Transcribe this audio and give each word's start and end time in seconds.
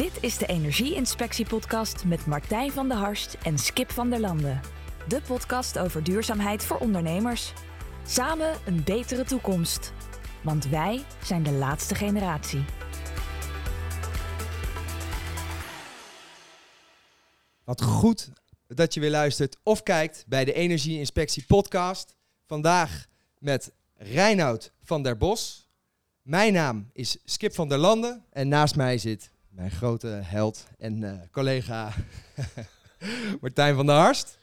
Dit 0.00 0.22
is 0.22 0.38
de 0.38 0.46
Energie-inspectie-podcast 0.46 2.04
met 2.04 2.26
Martijn 2.26 2.70
van 2.70 2.88
der 2.88 2.96
Harst 2.96 3.36
en 3.42 3.58
Skip 3.58 3.90
van 3.90 4.10
der 4.10 4.20
Landen. 4.20 4.60
De 5.08 5.22
podcast 5.26 5.78
over 5.78 6.04
duurzaamheid 6.04 6.64
voor 6.64 6.76
ondernemers. 6.76 7.52
Samen 8.06 8.54
een 8.66 8.84
betere 8.84 9.24
toekomst. 9.24 9.92
Want 10.42 10.68
wij 10.68 11.04
zijn 11.22 11.42
de 11.42 11.52
laatste 11.52 11.94
generatie. 11.94 12.64
Wat 17.64 17.82
goed 17.82 18.30
dat 18.66 18.94
je 18.94 19.00
weer 19.00 19.10
luistert 19.10 19.56
of 19.62 19.82
kijkt 19.82 20.24
bij 20.28 20.44
de 20.44 20.52
Energie 20.52 20.98
Inspectie 20.98 21.44
podcast. 21.46 22.16
Vandaag 22.46 23.06
met 23.38 23.72
Reinoud 23.94 24.72
van 24.82 25.02
der 25.02 25.16
Bos. 25.16 25.68
Mijn 26.22 26.52
naam 26.52 26.90
is 26.92 27.18
Skip 27.24 27.54
van 27.54 27.68
der 27.68 27.78
Landen 27.78 28.24
en 28.30 28.48
naast 28.48 28.76
mij 28.76 28.98
zit 28.98 29.30
mijn 29.60 29.72
grote 29.72 30.06
held 30.06 30.66
en 30.78 31.04
eh, 31.04 31.12
collega 31.30 31.92
Martijn 33.40 33.74
van 33.74 33.86
der 33.86 33.94
Harst. 33.94 34.38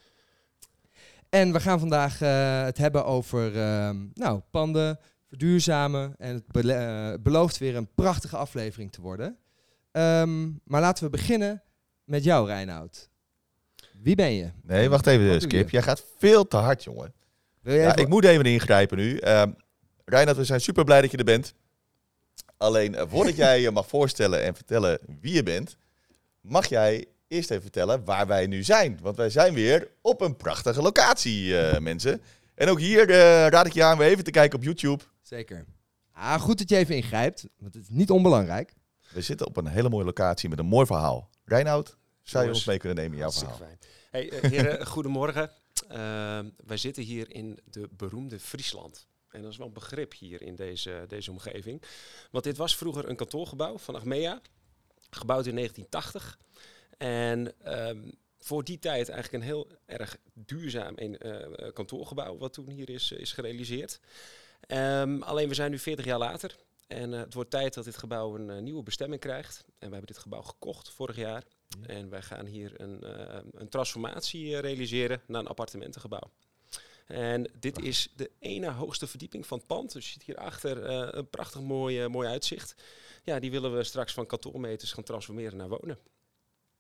En 1.30 1.54
we 1.54 1.60
gaan 1.60 1.80
vandaag 1.80 2.22
eh, 2.22 2.64
het 2.64 2.78
hebben 2.78 3.06
over 3.06 3.58
ehm, 3.58 4.06
nou, 4.14 4.42
panden, 4.52 5.00
verduurzamen. 5.28 6.16
En 6.18 6.34
het 6.34 6.66
eh, 6.66 7.14
belooft 7.20 7.58
weer 7.58 7.76
een 7.76 7.94
prachtige 7.96 8.38
aflevering 8.38 8.92
te 8.92 9.02
worden. 9.02 9.38
Ehm, 9.92 10.50
maar 10.64 10.82
laten 10.82 11.04
we 11.04 11.10
beginnen 11.10 11.64
met 12.04 12.24
jou, 12.24 12.48
Reinoud. 12.48 13.10
Wie 14.02 14.16
ben 14.16 14.34
je? 14.34 14.52
Nee, 14.64 14.90
wacht 14.90 15.08
even, 15.08 15.42
Skip. 15.42 15.70
Jij 15.70 15.82
gaat 15.82 16.06
veel 16.18 16.48
te 16.48 16.58
hard, 16.58 16.84
jongen. 16.84 17.14
Wil 17.62 17.76
Ja, 17.76 17.90
even- 17.90 18.02
ik 18.02 18.08
moet 18.08 18.26
even 18.26 18.46
ingrijpen 18.46 18.98
nu. 18.98 19.18
Ehm 19.18 19.52
Reinhard, 20.06 20.38
we 20.38 20.44
zijn 20.46 20.62
super 20.62 20.84
blij 20.84 21.02
dat 21.02 21.12
je 21.12 21.18
er 21.18 21.24
bent. 21.24 21.54
Alleen, 22.58 22.96
eh, 22.96 23.06
voordat 23.08 23.36
jij 23.46 23.62
je 23.62 23.72
mag 23.72 23.88
voorstellen 23.88 24.44
en 24.44 24.56
vertellen 24.56 25.00
wie 25.22 25.34
je 25.34 25.44
bent, 25.44 25.78
mag 26.42 26.68
jij 26.68 27.06
eerst 27.28 27.50
even 27.50 27.62
vertellen 27.62 28.06
waar 28.06 28.28
wij 28.28 28.48
nu 28.48 28.64
zijn. 28.64 29.00
Want 29.02 29.18
wij 29.18 29.30
zijn 29.30 29.54
weer 29.54 29.92
op 30.02 30.22
een 30.22 30.36
prachtige 30.36 30.82
locatie, 30.82 31.60
eh, 31.60 31.80
mensen. 31.90 32.22
En 32.56 32.70
ook 32.70 32.80
hier 32.80 33.10
eh, 33.10 33.48
raad 33.48 33.66
ik 33.66 33.74
je 33.74 33.84
aan 33.84 33.98
weer 33.98 34.08
even 34.08 34.24
te 34.24 34.32
kijken 34.32 34.58
op 34.58 34.64
YouTube. 34.64 35.04
Zeker. 35.22 35.66
Ah, 36.12 36.42
goed 36.42 36.58
dat 36.58 36.70
je 36.70 36.76
even 36.76 36.96
ingrijpt, 36.96 37.48
want 37.58 37.74
het 37.74 37.84
is 37.84 37.90
niet 37.90 38.10
onbelangrijk. 38.10 38.74
We 39.10 39.22
zitten 39.22 39.48
op 39.48 39.58
een 39.58 39.68
hele 39.68 39.90
mooie 39.90 40.06
locatie 40.06 40.50
met 40.50 40.60
een 40.60 40.66
mooi 40.66 40.86
verhaal. 40.86 41.30
Reinoud, 41.46 41.98
zou 42.24 42.44
je 42.44 42.50
ons 42.50 42.66
mee 42.66 42.78
kunnen 42.78 42.98
nemen 42.98 43.12
in 43.12 43.20
jouw 43.20 43.32
verhaal? 43.32 43.58
fijn. 43.58 43.80
Hey, 44.12 44.50
heren, 44.50 44.86
goedemorgen. 44.96 45.52
Uh, 45.92 46.40
wij 46.66 46.78
zitten 46.78 47.04
hier 47.04 47.32
in 47.32 47.60
de 47.64 47.90
beroemde 47.92 48.40
Friesland. 48.40 49.08
En 49.38 49.44
dat 49.44 49.52
is 49.52 49.58
wel 49.58 49.68
een 49.68 49.74
begrip 49.74 50.14
hier 50.14 50.42
in 50.42 50.56
deze, 50.56 51.06
deze 51.08 51.32
omgeving. 51.32 51.82
Want 52.32 52.44
dit 52.44 52.58
was 52.58 52.76
vroeger 52.76 53.10
een 53.10 53.16
kantoorgebouw 53.16 53.78
van 53.78 53.96
Achmea. 53.96 54.42
Gebouwd 55.10 55.46
in 55.46 55.56
1980. 55.56 56.40
En 56.98 57.60
ehm, 57.62 58.12
voor 58.40 58.64
die 58.64 58.80
tijd 58.80 59.10
eigenlijk 59.10 59.44
een 59.44 59.50
heel 59.50 59.68
erg 59.86 60.18
duurzaam 60.34 60.94
een, 60.96 61.18
eh, 61.18 61.74
kantoorgebouw. 61.74 62.38
Wat 62.38 62.54
toen 62.54 62.70
hier 62.70 62.90
is, 62.90 63.12
is 63.12 63.34
gerealiseerd. 63.34 64.00
Ehm, 64.60 65.22
alleen 65.22 65.48
we 65.48 65.54
zijn 65.54 65.72
nu 65.72 65.80
40 65.80 66.06
jaar 66.06 66.18
later. 66.18 66.56
En 66.88 67.14
eh, 67.14 67.20
het 67.20 67.34
wordt 67.34 67.50
tijd 67.50 67.74
dat 67.74 67.86
dit 67.86 67.98
gebouw 67.98 68.36
een 68.36 68.50
eh, 68.50 68.62
nieuwe 68.62 68.84
bestemming 68.84 69.22
krijgt. 69.22 69.64
En 69.68 69.88
we 69.88 69.96
hebben 69.96 70.14
dit 70.14 70.18
gebouw 70.18 70.42
gekocht 70.42 70.90
vorig 70.90 71.16
jaar. 71.16 71.44
En 71.86 72.10
wij 72.10 72.22
gaan 72.22 72.46
hier 72.46 72.82
een, 72.82 73.04
eh, 73.04 73.40
een 73.52 73.70
transformatie 73.70 74.54
eh, 74.54 74.60
realiseren 74.60 75.22
naar 75.28 75.42
een 75.42 75.48
appartementengebouw. 75.48 76.32
En 77.08 77.52
dit 77.60 77.82
is 77.82 78.14
de 78.16 78.32
ene 78.40 78.72
hoogste 78.72 79.08
verdieping 79.08 79.48
van 79.48 79.58
het 79.58 79.68
pand. 79.68 79.94
Dus 79.94 80.06
je 80.06 80.12
ziet 80.12 80.24
hierachter 80.24 80.84
eh 80.84 81.08
een 81.12 81.30
prachtig 81.30 81.62
mooi, 81.62 82.08
mooi 82.08 82.28
uitzicht. 82.28 82.76
Ja, 83.24 83.40
die 83.40 83.52
willen 83.52 83.76
we 83.76 83.84
straks 83.84 84.14
van 84.14 84.26
kantoormeters 84.26 84.92
gaan 84.92 85.04
transformeren 85.04 85.58
naar 85.58 85.70
wonen. 85.70 85.98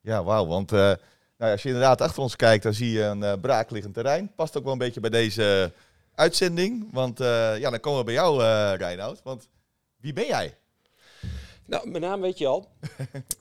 Ja, 0.01 0.23
wauw. 0.23 0.47
Want 0.47 0.71
eh, 0.71 0.93
nou 1.37 1.51
als 1.51 1.61
je 1.61 1.67
inderdaad 1.67 2.01
achter 2.01 2.21
ons 2.21 2.35
kijkt, 2.35 2.63
dan 2.63 2.73
zie 2.73 2.91
je 2.91 3.03
een 3.03 3.23
eh, 3.23 3.33
braakliggend 3.41 3.93
terrein. 3.93 4.35
Past 4.35 4.57
ook 4.57 4.63
wel 4.63 4.71
een 4.71 4.77
beetje 4.77 4.99
bij 4.99 5.09
deze 5.09 5.73
uitzending. 6.15 6.87
Want 6.91 7.17
ja, 7.17 7.69
dan 7.69 7.79
komen 7.79 7.99
we 7.99 8.05
bij 8.05 8.13
jou, 8.13 8.43
eh 8.43 8.73
Reinoud. 8.77 9.21
Want 9.23 9.49
wie 9.97 10.13
ben 10.13 10.25
jij? 10.25 10.57
Nou, 11.65 11.89
mijn 11.89 12.03
naam 12.03 12.21
weet 12.21 12.37
je 12.37 12.47
al. 12.47 12.67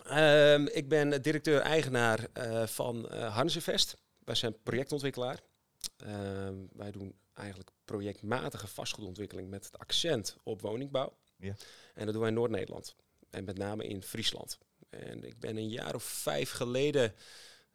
Ehm, 0.05 0.67
ik 0.67 0.89
ben 0.89 1.23
directeur-eigenaar 1.23 2.27
van 2.67 3.09
eh 3.09 3.35
Harnessevest. 3.35 3.97
Wij 4.25 4.35
zijn 4.35 4.57
projectontwikkelaar. 4.63 5.41
Ehm, 5.97 6.55
wij 6.73 6.91
doen 6.91 7.15
eigenlijk 7.33 7.71
projectmatige 7.85 8.67
vastgoedontwikkeling 8.67 9.51
met 9.51 9.65
het 9.65 9.79
accent 9.79 10.37
op 10.43 10.61
woningbouw. 10.61 11.17
Ja. 11.39 11.57
En 11.95 12.05
dat 12.05 12.13
doen 12.13 12.21
wij 12.21 12.29
in 12.31 12.37
Noord-Nederland. 12.37 12.97
En 13.31 13.45
met 13.45 13.59
name 13.59 13.87
in 13.87 14.03
Friesland. 14.03 14.59
En 14.91 15.25
ik 15.25 15.41
ben 15.41 15.57
een 15.57 15.69
jaar 15.69 15.95
of 15.95 16.03
vijf 16.03 16.51
geleden, 16.51 17.15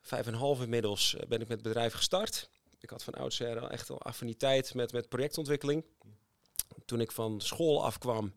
vijf 0.02 0.28
en 0.28 0.34
een 0.34 0.40
half 0.40 0.62
inmiddels, 0.62 1.16
eh, 1.16 1.28
ben 1.28 1.42
ik 1.42 1.48
met 1.48 1.58
het 1.58 1.68
bedrijf 1.68 1.94
gestart. 1.94 2.50
Ik 2.80 2.90
had 2.90 3.04
van 3.04 3.14
oudsher 3.14 3.60
al 3.60 3.70
echt 3.70 3.90
al 3.90 4.02
affiniteit 4.02 4.74
met, 4.74 4.92
met 4.92 5.10
projectontwikkeling. 5.10 5.86
Toen 6.86 7.02
ik 7.02 7.12
van 7.12 7.42
school 7.42 7.84
afkwam, 7.84 8.34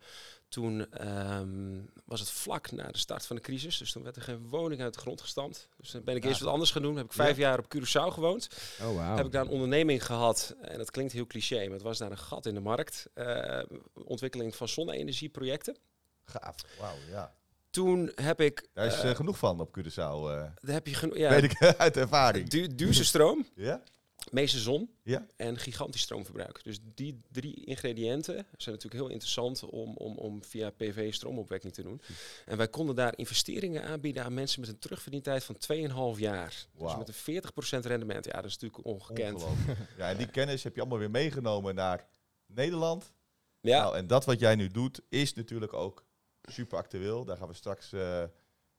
toen 0.54 0.90
ehm, 0.92 1.80
was 2.04 2.20
het 2.20 2.30
vlak 2.30 2.70
na 2.72 2.86
de 2.90 2.98
start 2.98 3.26
van 3.26 3.36
de 3.36 3.42
crisis. 3.42 3.78
Dus 3.78 3.92
toen 3.92 4.02
werd 4.02 4.16
er 4.16 4.22
geen 4.22 4.48
woning 4.48 4.80
uit 4.82 4.94
de 4.94 5.00
grond 5.00 5.20
gestampt. 5.20 5.68
Dus 5.76 5.90
dan 5.90 6.04
ben 6.04 6.16
ik 6.16 6.24
eerst 6.24 6.40
wat 6.40 6.52
anders 6.52 6.70
gaan 6.70 6.82
doen. 6.82 6.96
Heb 6.96 7.04
ik 7.04 7.12
vijf 7.12 7.36
jaar 7.36 7.58
op 7.58 7.74
Curaçao 7.76 8.12
gewoond. 8.12 8.48
Oh. 8.82 9.16
Heb 9.16 9.26
ik 9.26 9.32
daar 9.32 9.42
een 9.44 9.48
onderneming 9.50 10.06
gehad. 10.06 10.54
En 10.60 10.78
dat 10.78 10.90
klinkt 10.90 11.12
heel 11.12 11.26
cliché, 11.26 11.64
maar 11.64 11.72
het 11.72 11.82
was 11.82 11.98
daar 11.98 12.10
een 12.10 12.18
gat 12.18 12.46
in 12.46 12.54
de 12.54 12.60
markt. 12.60 13.06
Eh, 13.14 13.62
ontwikkeling 14.04 14.56
van 14.56 14.68
zonne-energieprojecten. 14.68 15.76
Gaaf. 16.24 16.54
Wauw, 16.80 16.94
ja. 17.10 17.34
Toen 17.70 18.12
heb 18.14 18.40
ik... 18.40 18.68
Daar 18.72 18.86
is 18.86 19.00
eh, 19.00 19.10
eh, 19.10 19.16
genoeg 19.16 19.38
van 19.38 19.60
op 19.60 19.78
Curaçao. 19.78 19.94
eh 19.96 20.44
daar 20.60 20.74
heb 20.74 20.86
je 20.86 20.94
geno- 20.94 21.16
ja, 21.16 21.30
Weet 21.30 21.42
ik 21.42 21.62
uit 21.78 21.96
ervaring. 21.96 22.48
du- 22.48 22.74
duurste 22.74 23.04
stroom, 23.04 23.46
Ja? 23.54 23.82
Meeste 24.30 24.58
zon 24.58 24.90
Ja? 25.02 25.26
en 25.36 25.58
gigantisch 25.58 26.00
stroomverbruik. 26.00 26.64
Dus 26.64 26.78
die 26.94 27.20
drie 27.30 27.64
ingrediënten 27.64 28.34
zijn 28.34 28.74
natuurlijk 28.74 28.94
heel 28.94 29.08
interessant 29.08 29.64
om, 29.64 29.96
om, 29.96 30.16
om 30.18 30.44
via 30.44 30.70
PV 30.70 31.14
stroomopwekking 31.14 31.72
te 31.72 31.82
doen. 31.82 32.00
En 32.44 32.56
wij 32.56 32.68
konden 32.68 32.94
daar 32.94 33.18
investeringen 33.18 33.84
aanbieden 33.84 34.24
aan 34.24 34.34
mensen 34.34 34.60
met 34.60 34.68
een 34.68 34.78
terugverdientijd 34.78 35.44
van 35.44 35.56
2,5 36.14 36.20
jaar. 36.20 36.66
Dus 36.78 36.96
met 36.96 37.08
een 37.08 37.42
40% 37.82 37.86
rendement. 37.86 38.24
Ja, 38.24 38.32
dat 38.32 38.44
is 38.44 38.58
natuurlijk 38.58 38.86
ongekend. 38.86 39.44
Ja, 39.98 40.08
en 40.10 40.16
die 40.16 40.30
kennis 40.30 40.62
heb 40.62 40.74
je 40.74 40.80
allemaal 40.80 40.98
weer 40.98 41.10
meegenomen 41.10 41.74
naar 41.74 42.06
Nederland. 42.46 43.12
Ja, 43.60 43.82
Nou, 43.82 43.96
en 43.96 44.06
dat 44.06 44.24
wat 44.24 44.40
jij 44.40 44.54
nu 44.54 44.68
doet, 44.68 45.00
is 45.08 45.34
natuurlijk 45.34 45.72
ook 45.72 46.04
super 46.42 46.78
actueel. 46.78 47.24
Daar 47.24 47.36
gaan 47.36 47.48
we 47.48 47.54
straks 47.54 47.92
eh, 47.92 48.24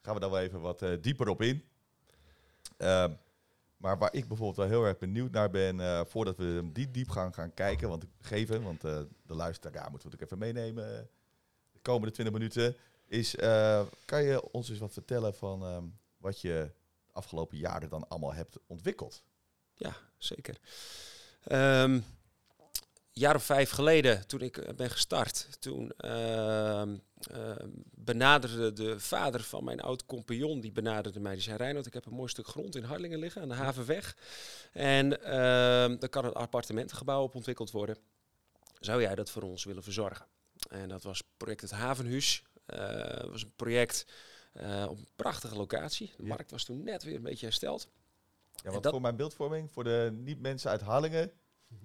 gaan 0.01 0.13
we 0.13 0.19
dan 0.19 0.31
wel 0.31 0.39
even 0.39 0.61
wat 0.61 0.81
eh, 0.81 0.91
dieper 1.01 1.27
op 1.29 1.41
in. 1.41 1.63
Ehm, 2.77 3.11
maar 3.85 3.97
waar 3.97 4.13
ik 4.13 4.27
bijvoorbeeld 4.27 4.57
wel 4.57 4.67
heel 4.67 4.85
erg 4.85 4.97
benieuwd 4.97 5.31
naar 5.31 5.49
ben, 5.49 5.79
eh, 5.79 6.01
voordat 6.05 6.37
we 6.37 6.69
die 6.73 6.91
diep 6.91 7.09
gaan, 7.09 7.33
gaan 7.33 7.53
kijken, 7.53 7.89
want 7.89 8.05
geven, 8.19 8.63
want 8.63 8.83
eh, 8.83 8.99
de 9.25 9.35
luisteraar 9.35 9.91
moeten 9.91 10.09
we 10.09 10.15
natuurlijk 10.17 10.31
even 10.31 10.37
meenemen 10.37 10.97
eh, 10.97 11.05
de 11.71 11.79
komende 11.81 12.13
20 12.13 12.33
minuten, 12.33 12.75
is 13.07 13.35
kan 14.05 14.23
je 14.23 14.51
ons 14.51 14.69
eens 14.69 14.79
wat 14.79 14.93
vertellen 14.93 15.35
van 15.35 15.63
ehm, 15.63 15.83
wat 16.17 16.41
je 16.41 16.71
de 17.05 17.13
afgelopen 17.13 17.57
jaren 17.57 17.89
dan 17.89 18.07
allemaal 18.07 18.33
hebt 18.33 18.57
ontwikkeld? 18.67 19.23
Ja, 19.73 19.95
zeker. 20.17 20.57
Een 21.43 22.03
jaar 23.19 23.35
of 23.35 23.43
vijf 23.43 23.69
geleden, 23.69 24.27
toen 24.27 24.41
ik 24.41 24.57
eh, 24.57 24.73
ben 24.75 24.89
gestart, 24.89 25.47
toen 25.61 25.91
ehm, 25.97 26.95
ehm, 27.31 27.69
benaderde 27.95 28.73
de 28.73 28.99
vader 28.99 29.41
van 29.43 29.63
mijn 29.63 29.81
oud-compagnon, 29.81 30.59
die 30.59 30.71
benaderde 30.71 31.19
mij. 31.19 31.33
Die 31.33 31.41
zei, 31.41 31.57
Reinoud, 31.57 31.85
ik 31.85 31.93
heb 31.93 32.05
een 32.05 32.13
mooi 32.13 32.29
stuk 32.29 32.47
grond 32.47 32.75
in 32.75 32.83
Harlingen 32.83 33.19
liggen, 33.19 33.41
aan 33.41 33.47
de 33.49 33.53
Havenweg. 33.55 34.17
En 34.71 35.23
ehm 35.23 35.97
daar 35.99 36.09
kan 36.09 36.25
een 36.25 36.33
appartementengebouw 36.33 37.23
op 37.23 37.35
ontwikkeld 37.35 37.71
worden. 37.71 37.97
Zou 38.79 39.01
jij 39.01 39.15
dat 39.15 39.29
voor 39.29 39.41
ons 39.43 39.63
willen 39.63 39.83
verzorgen? 39.83 40.25
En 40.69 40.89
dat 40.89 41.03
was 41.03 41.21
project 41.37 41.61
Het 41.61 41.71
Havenhuis. 41.71 42.43
Eh, 42.65 43.19
Dat 43.21 43.29
was 43.29 43.43
een 43.43 43.53
project 43.55 44.05
eh, 44.53 44.85
op 44.89 44.97
een 44.97 45.07
prachtige 45.15 45.55
locatie. 45.55 46.13
De 46.17 46.23
markt 46.23 46.51
was 46.51 46.63
toen 46.63 46.83
net 46.83 47.03
weer 47.03 47.15
een 47.15 47.21
beetje 47.21 47.45
hersteld. 47.45 47.87
Ja, 48.63 48.69
want 48.71 48.83
dat- 48.83 48.91
voor 48.91 49.01
mijn 49.01 49.15
beeldvorming, 49.15 49.71
voor 49.71 49.83
de 49.83 50.09
niet-mensen 50.23 50.69
uit 50.69 50.81
Harlingen, 50.81 51.31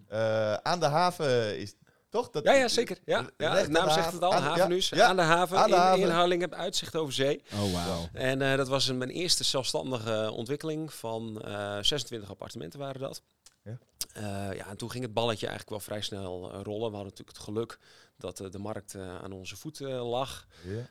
eh, 0.08 0.54
aan 0.54 0.80
de 0.80 0.86
haven 0.86 1.58
is 1.58 1.74
toch? 2.08 2.30
Dat, 2.30 2.44
Ja, 2.44 2.52
ja, 2.52 2.68
zeker. 2.68 2.98
Ja, 3.04 3.30
ja, 3.36 3.54
de 3.54 3.62
de 3.62 3.68
naam 3.68 3.90
zegt 3.90 4.12
het 4.12 4.22
al. 4.22 4.32
Aan 4.34 4.42
ja, 4.56 4.78
ja, 4.90 5.06
aan 5.06 5.16
de 5.16 5.22
haven, 5.22 5.58
aan 5.58 5.70
de 5.70 5.74
in, 5.74 5.80
haven. 5.80 6.00
in 6.00 6.08
Harlingen, 6.08 6.54
uitzicht 6.54 6.96
over 6.96 7.12
zee. 7.12 7.42
Oh, 7.52 7.72
wauw. 7.72 8.08
En 8.12 8.42
eh, 8.42 8.56
dat 8.56 8.68
was 8.68 8.88
een, 8.88 8.98
mijn 8.98 9.10
eerste 9.10 9.44
zelfstandige 9.44 10.30
ontwikkeling 10.34 10.92
van 10.92 11.42
eh 11.42 11.78
26 11.80 12.30
appartementen 12.30 12.78
waren 12.78 13.00
dat. 13.00 13.22
Ja. 13.64 13.78
Eh, 14.12 14.56
ja, 14.56 14.66
en 14.66 14.76
toen 14.76 14.90
ging 14.90 15.04
het 15.04 15.12
balletje 15.14 15.46
eigenlijk 15.46 15.76
wel 15.76 15.80
vrij 15.86 16.00
snel 16.02 16.52
eh, 16.52 16.60
rollen. 16.62 16.90
We 16.90 16.96
hadden 16.96 17.12
natuurlijk 17.16 17.36
het 17.36 17.38
geluk 17.46 17.78
dat 18.16 18.40
eh, 18.40 18.50
de 18.50 18.58
markt 18.58 18.94
eh, 18.94 19.16
aan 19.22 19.32
onze 19.32 19.56
voeten 19.56 19.90
eh, 19.90 20.08
lag. 20.08 20.46
Ja. 20.64 20.86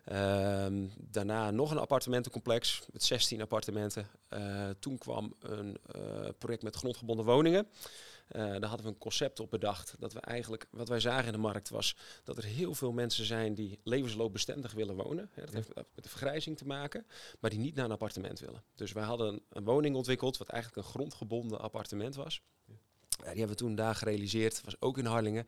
Ehm, 0.66 0.88
daarna 0.98 1.52
nog 1.52 1.72
een 1.72 1.78
appartementencomplex 1.78 2.80
met 2.92 3.04
16 3.04 3.42
appartementen. 3.42 4.08
Eh, 4.28 4.70
toen 4.80 4.98
kwam 4.98 5.34
een 5.40 5.78
eh, 5.92 6.02
project 6.38 6.64
met 6.64 6.76
grondgebonden 6.76 7.26
woningen. 7.26 7.68
Eh, 8.30 8.42
daar 8.42 8.66
hadden 8.66 8.86
we 8.86 8.92
een 8.92 8.98
concept 8.98 9.40
op 9.40 9.50
bedacht. 9.50 9.96
Dat 10.00 10.14
we 10.14 10.20
eigenlijk, 10.20 10.68
wat 10.72 10.88
wij 10.88 11.00
zagen 11.00 11.26
in 11.26 11.32
de 11.32 11.38
markt 11.38 11.70
was 11.70 11.96
dat 12.24 12.38
er 12.38 12.44
heel 12.44 12.74
veel 12.74 12.92
mensen 12.92 13.26
zijn 13.26 13.54
die 13.54 13.80
levensloopbestendig 13.84 14.72
willen 14.72 14.96
wonen. 14.96 15.30
Hè, 15.34 15.46
dat 15.46 15.54
heeft 15.54 15.76
met 15.76 16.04
de 16.04 16.10
vergrijzing 16.10 16.58
te 16.58 16.66
maken, 16.66 17.06
maar 17.40 17.50
die 17.50 17.60
niet 17.60 17.76
naar 17.76 17.86
een 17.86 17.92
appartement 17.92 18.40
willen. 18.40 18.64
Dus 18.76 18.92
wij 18.92 19.04
hadden 19.04 19.28
een, 19.34 19.42
een 19.50 19.64
woning 19.64 19.96
ontwikkeld 19.96 20.38
wat 20.38 20.48
eigenlijk 20.48 20.86
een 20.86 20.92
grondgebonden 20.92 21.60
appartement 21.60 22.16
was. 22.16 22.42
Ja, 22.66 22.79
die 23.20 23.28
hebben 23.28 23.48
we 23.48 23.56
toen 23.56 23.76
daar 23.76 23.96
gerealiseerd. 23.96 24.56
Dat 24.56 24.64
was 24.66 24.76
ook 24.80 24.98
in 24.98 25.06
Harlingen. 25.06 25.48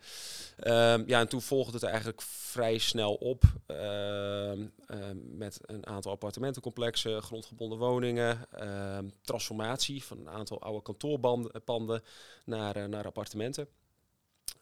Ehm, 0.57 1.03
ja, 1.05 1.19
en 1.19 1.27
toen 1.27 1.41
volgde 1.41 1.73
het 1.73 1.83
eigenlijk 1.83 2.21
vrij 2.21 2.77
snel 2.77 3.13
op. 3.13 3.43
ehm, 3.65 4.65
ehm, 4.87 5.37
met 5.37 5.59
een 5.61 5.87
aantal 5.87 6.11
appartementencomplexen, 6.11 7.21
grondgebonden 7.21 7.77
woningen. 7.77 8.39
transformatie 9.21 10.03
van 10.03 10.17
een 10.19 10.29
aantal 10.29 10.61
oude 10.61 10.81
kantoorpanden 10.81 12.01
naar, 12.45 12.75
eh, 12.75 12.85
naar 12.85 13.05
appartementen. 13.05 13.67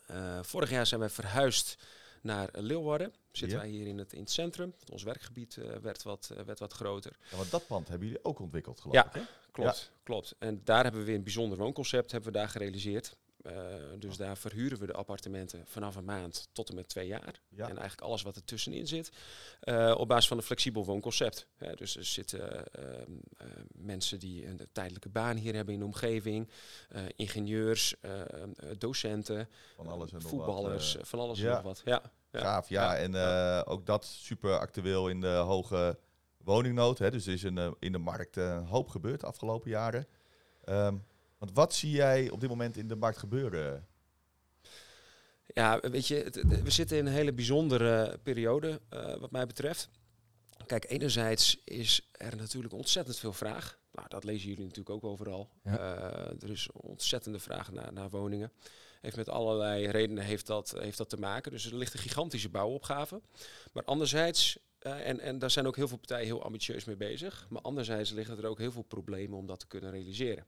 Eh, 0.07 0.39
vorig 0.41 0.69
jaar 0.69 0.85
zijn 0.85 0.99
wij 0.99 1.09
verhuisd 1.09 1.77
naar 2.21 2.49
eh, 2.49 2.61
Leeuwarden. 2.61 3.13
Zitten 3.31 3.57
Ja. 3.57 3.63
wij 3.63 3.71
hier 3.73 3.87
in 3.87 3.97
het, 3.97 4.13
in 4.13 4.19
het 4.19 4.31
centrum. 4.31 4.73
Ons 4.91 5.03
werkgebied 5.03 5.57
eh, 5.57 5.75
werd, 5.81 6.03
wat, 6.03 6.31
eh, 6.37 6.43
werd 6.43 6.59
wat 6.59 6.73
groter. 6.73 7.17
Ja, 7.31 7.37
want 7.37 7.51
dat 7.51 7.67
pand 7.67 7.87
hebben 7.87 8.07
jullie 8.07 8.23
ook 8.25 8.39
ontwikkeld, 8.39 8.79
geloof 8.81 8.95
Ja. 8.95 9.05
ik. 9.05 9.13
Hè? 9.13 9.21
Klopt, 9.51 9.91
klopt. 10.03 10.35
En 10.39 10.61
daar 10.63 10.83
hebben 10.83 11.01
we 11.01 11.07
weer 11.07 11.15
een 11.15 11.23
bijzonder 11.23 11.57
woonconcept 11.57 12.11
hebben 12.11 12.31
we 12.31 12.37
daar 12.37 12.49
gerealiseerd. 12.49 13.17
Eh, 13.39 13.53
dus 13.99 14.17
daar 14.17 14.37
verhuren 14.37 14.79
we 14.79 14.85
de 14.85 14.93
appartementen 14.93 15.63
vanaf 15.67 15.95
een 15.95 16.05
maand 16.05 16.47
tot 16.51 16.69
en 16.69 16.75
met 16.75 16.87
twee 16.87 17.07
jaar. 17.07 17.41
Ja. 17.49 17.63
En 17.63 17.77
eigenlijk 17.77 18.01
alles 18.01 18.21
wat 18.21 18.35
er 18.35 18.43
tussenin 18.43 18.87
zit. 18.87 19.11
eh, 19.59 19.95
op 19.97 20.07
basis 20.07 20.27
van 20.27 20.37
een 20.37 20.43
flexibel 20.43 20.85
woonconcept. 20.85 21.47
Dus 21.75 21.95
er 21.97 22.05
zitten 22.05 22.71
eh, 22.73 22.83
ehm, 22.83 23.11
eh, 23.37 23.47
mensen 23.71 24.19
die 24.19 24.47
een 24.47 24.59
tijdelijke 24.71 25.09
baan 25.09 25.37
hier 25.37 25.55
hebben 25.55 25.73
in 25.73 25.79
de 25.79 25.85
omgeving. 25.85 26.49
ingenieurs, 27.15 27.95
docenten, 28.77 29.49
Van 29.75 29.87
alles 29.87 30.11
en 30.11 30.21
wat, 30.21 30.29
voetballers, 30.31 30.97
eh, 30.97 31.03
van 31.03 31.19
alles 31.19 31.39
ja. 31.39 31.47
en 31.47 31.53
nog 31.53 31.61
wat. 31.61 31.81
Ja, 31.85 32.01
ja. 32.31 32.39
Gaaf, 32.39 32.69
ja. 32.69 32.95
Ja. 32.95 32.97
En 32.97 33.65
ook 33.65 33.85
dat 33.85 34.05
super 34.05 34.57
actueel 34.59 35.09
in 35.09 35.21
de 35.21 35.27
hoge 35.27 35.97
woningnood. 36.49 36.99
Hè. 36.99 37.11
Dus 37.11 37.27
er 37.27 37.33
is 37.33 37.43
een, 37.43 37.57
eh, 37.57 37.71
in 37.79 37.91
de 37.91 37.97
markt 37.97 38.37
eh, 38.37 38.45
een 38.45 38.65
hoop 38.65 38.87
gebeurd 38.89 39.19
de 39.19 39.25
afgelopen 39.25 39.69
jaren. 39.69 40.07
Ehm, 40.63 40.95
want 41.37 41.51
wat 41.53 41.73
zie 41.73 41.91
jij 41.91 42.29
op 42.29 42.39
dit 42.39 42.49
moment 42.49 42.77
in 42.77 42.87
de 42.87 42.95
markt 42.95 43.17
gebeuren? 43.17 43.87
Ja, 45.53 45.79
weet 45.79 46.07
je, 46.07 46.15
het- 46.15 46.61
we 46.63 46.69
zitten 46.71 46.97
in 46.97 47.05
een 47.05 47.13
hele 47.13 47.33
bijzondere 47.33 48.19
periode 48.23 48.81
eh, 48.89 49.15
wat 49.15 49.31
mij 49.31 49.45
betreft. 49.45 49.89
Kijk, 50.65 50.89
enerzijds 50.89 51.61
is 51.65 52.09
er 52.11 52.35
natuurlijk 52.35 52.73
ontzettend 52.73 53.17
veel 53.17 53.33
vraag. 53.33 53.77
Nou, 53.91 54.07
dat 54.09 54.23
lezen 54.23 54.49
jullie 54.49 54.63
natuurlijk 54.63 54.89
ook 54.95 55.03
overal. 55.03 55.49
Ja. 55.63 55.77
Eh, 55.77 56.41
er 56.43 56.49
is 56.49 56.71
ontzettende 56.71 57.39
vraag 57.39 57.71
naar, 57.71 57.93
naar 57.93 58.09
woningen. 58.09 58.51
Heeft 59.01 59.15
met 59.15 59.29
allerlei 59.29 59.87
redenen 59.87 60.23
heeft 60.23 60.45
dat, 60.47 60.73
heeft 60.79 60.97
dat 60.97 61.09
te 61.09 61.17
maken. 61.17 61.51
Dus 61.51 61.65
er 61.65 61.75
ligt 61.75 61.93
een 61.93 61.99
gigantische 61.99 62.49
bouwopgave. 62.49 63.21
Maar 63.73 63.83
anderzijds, 63.83 64.57
eh, 64.79 65.07
en, 65.07 65.19
en 65.19 65.39
daar 65.39 65.51
zijn 65.51 65.67
ook 65.67 65.75
heel 65.75 65.87
veel 65.87 65.97
partijen 65.97 66.25
heel 66.25 66.43
ambitieus 66.43 66.85
mee 66.85 66.95
bezig. 66.95 67.45
Maar 67.49 67.61
anderzijds 67.61 68.11
liggen 68.11 68.37
er 68.37 68.45
ook 68.45 68.57
heel 68.57 68.71
veel 68.71 68.81
problemen 68.83 69.37
om 69.37 69.45
dat 69.45 69.59
te 69.59 69.67
kunnen 69.67 69.91
realiseren. 69.91 70.45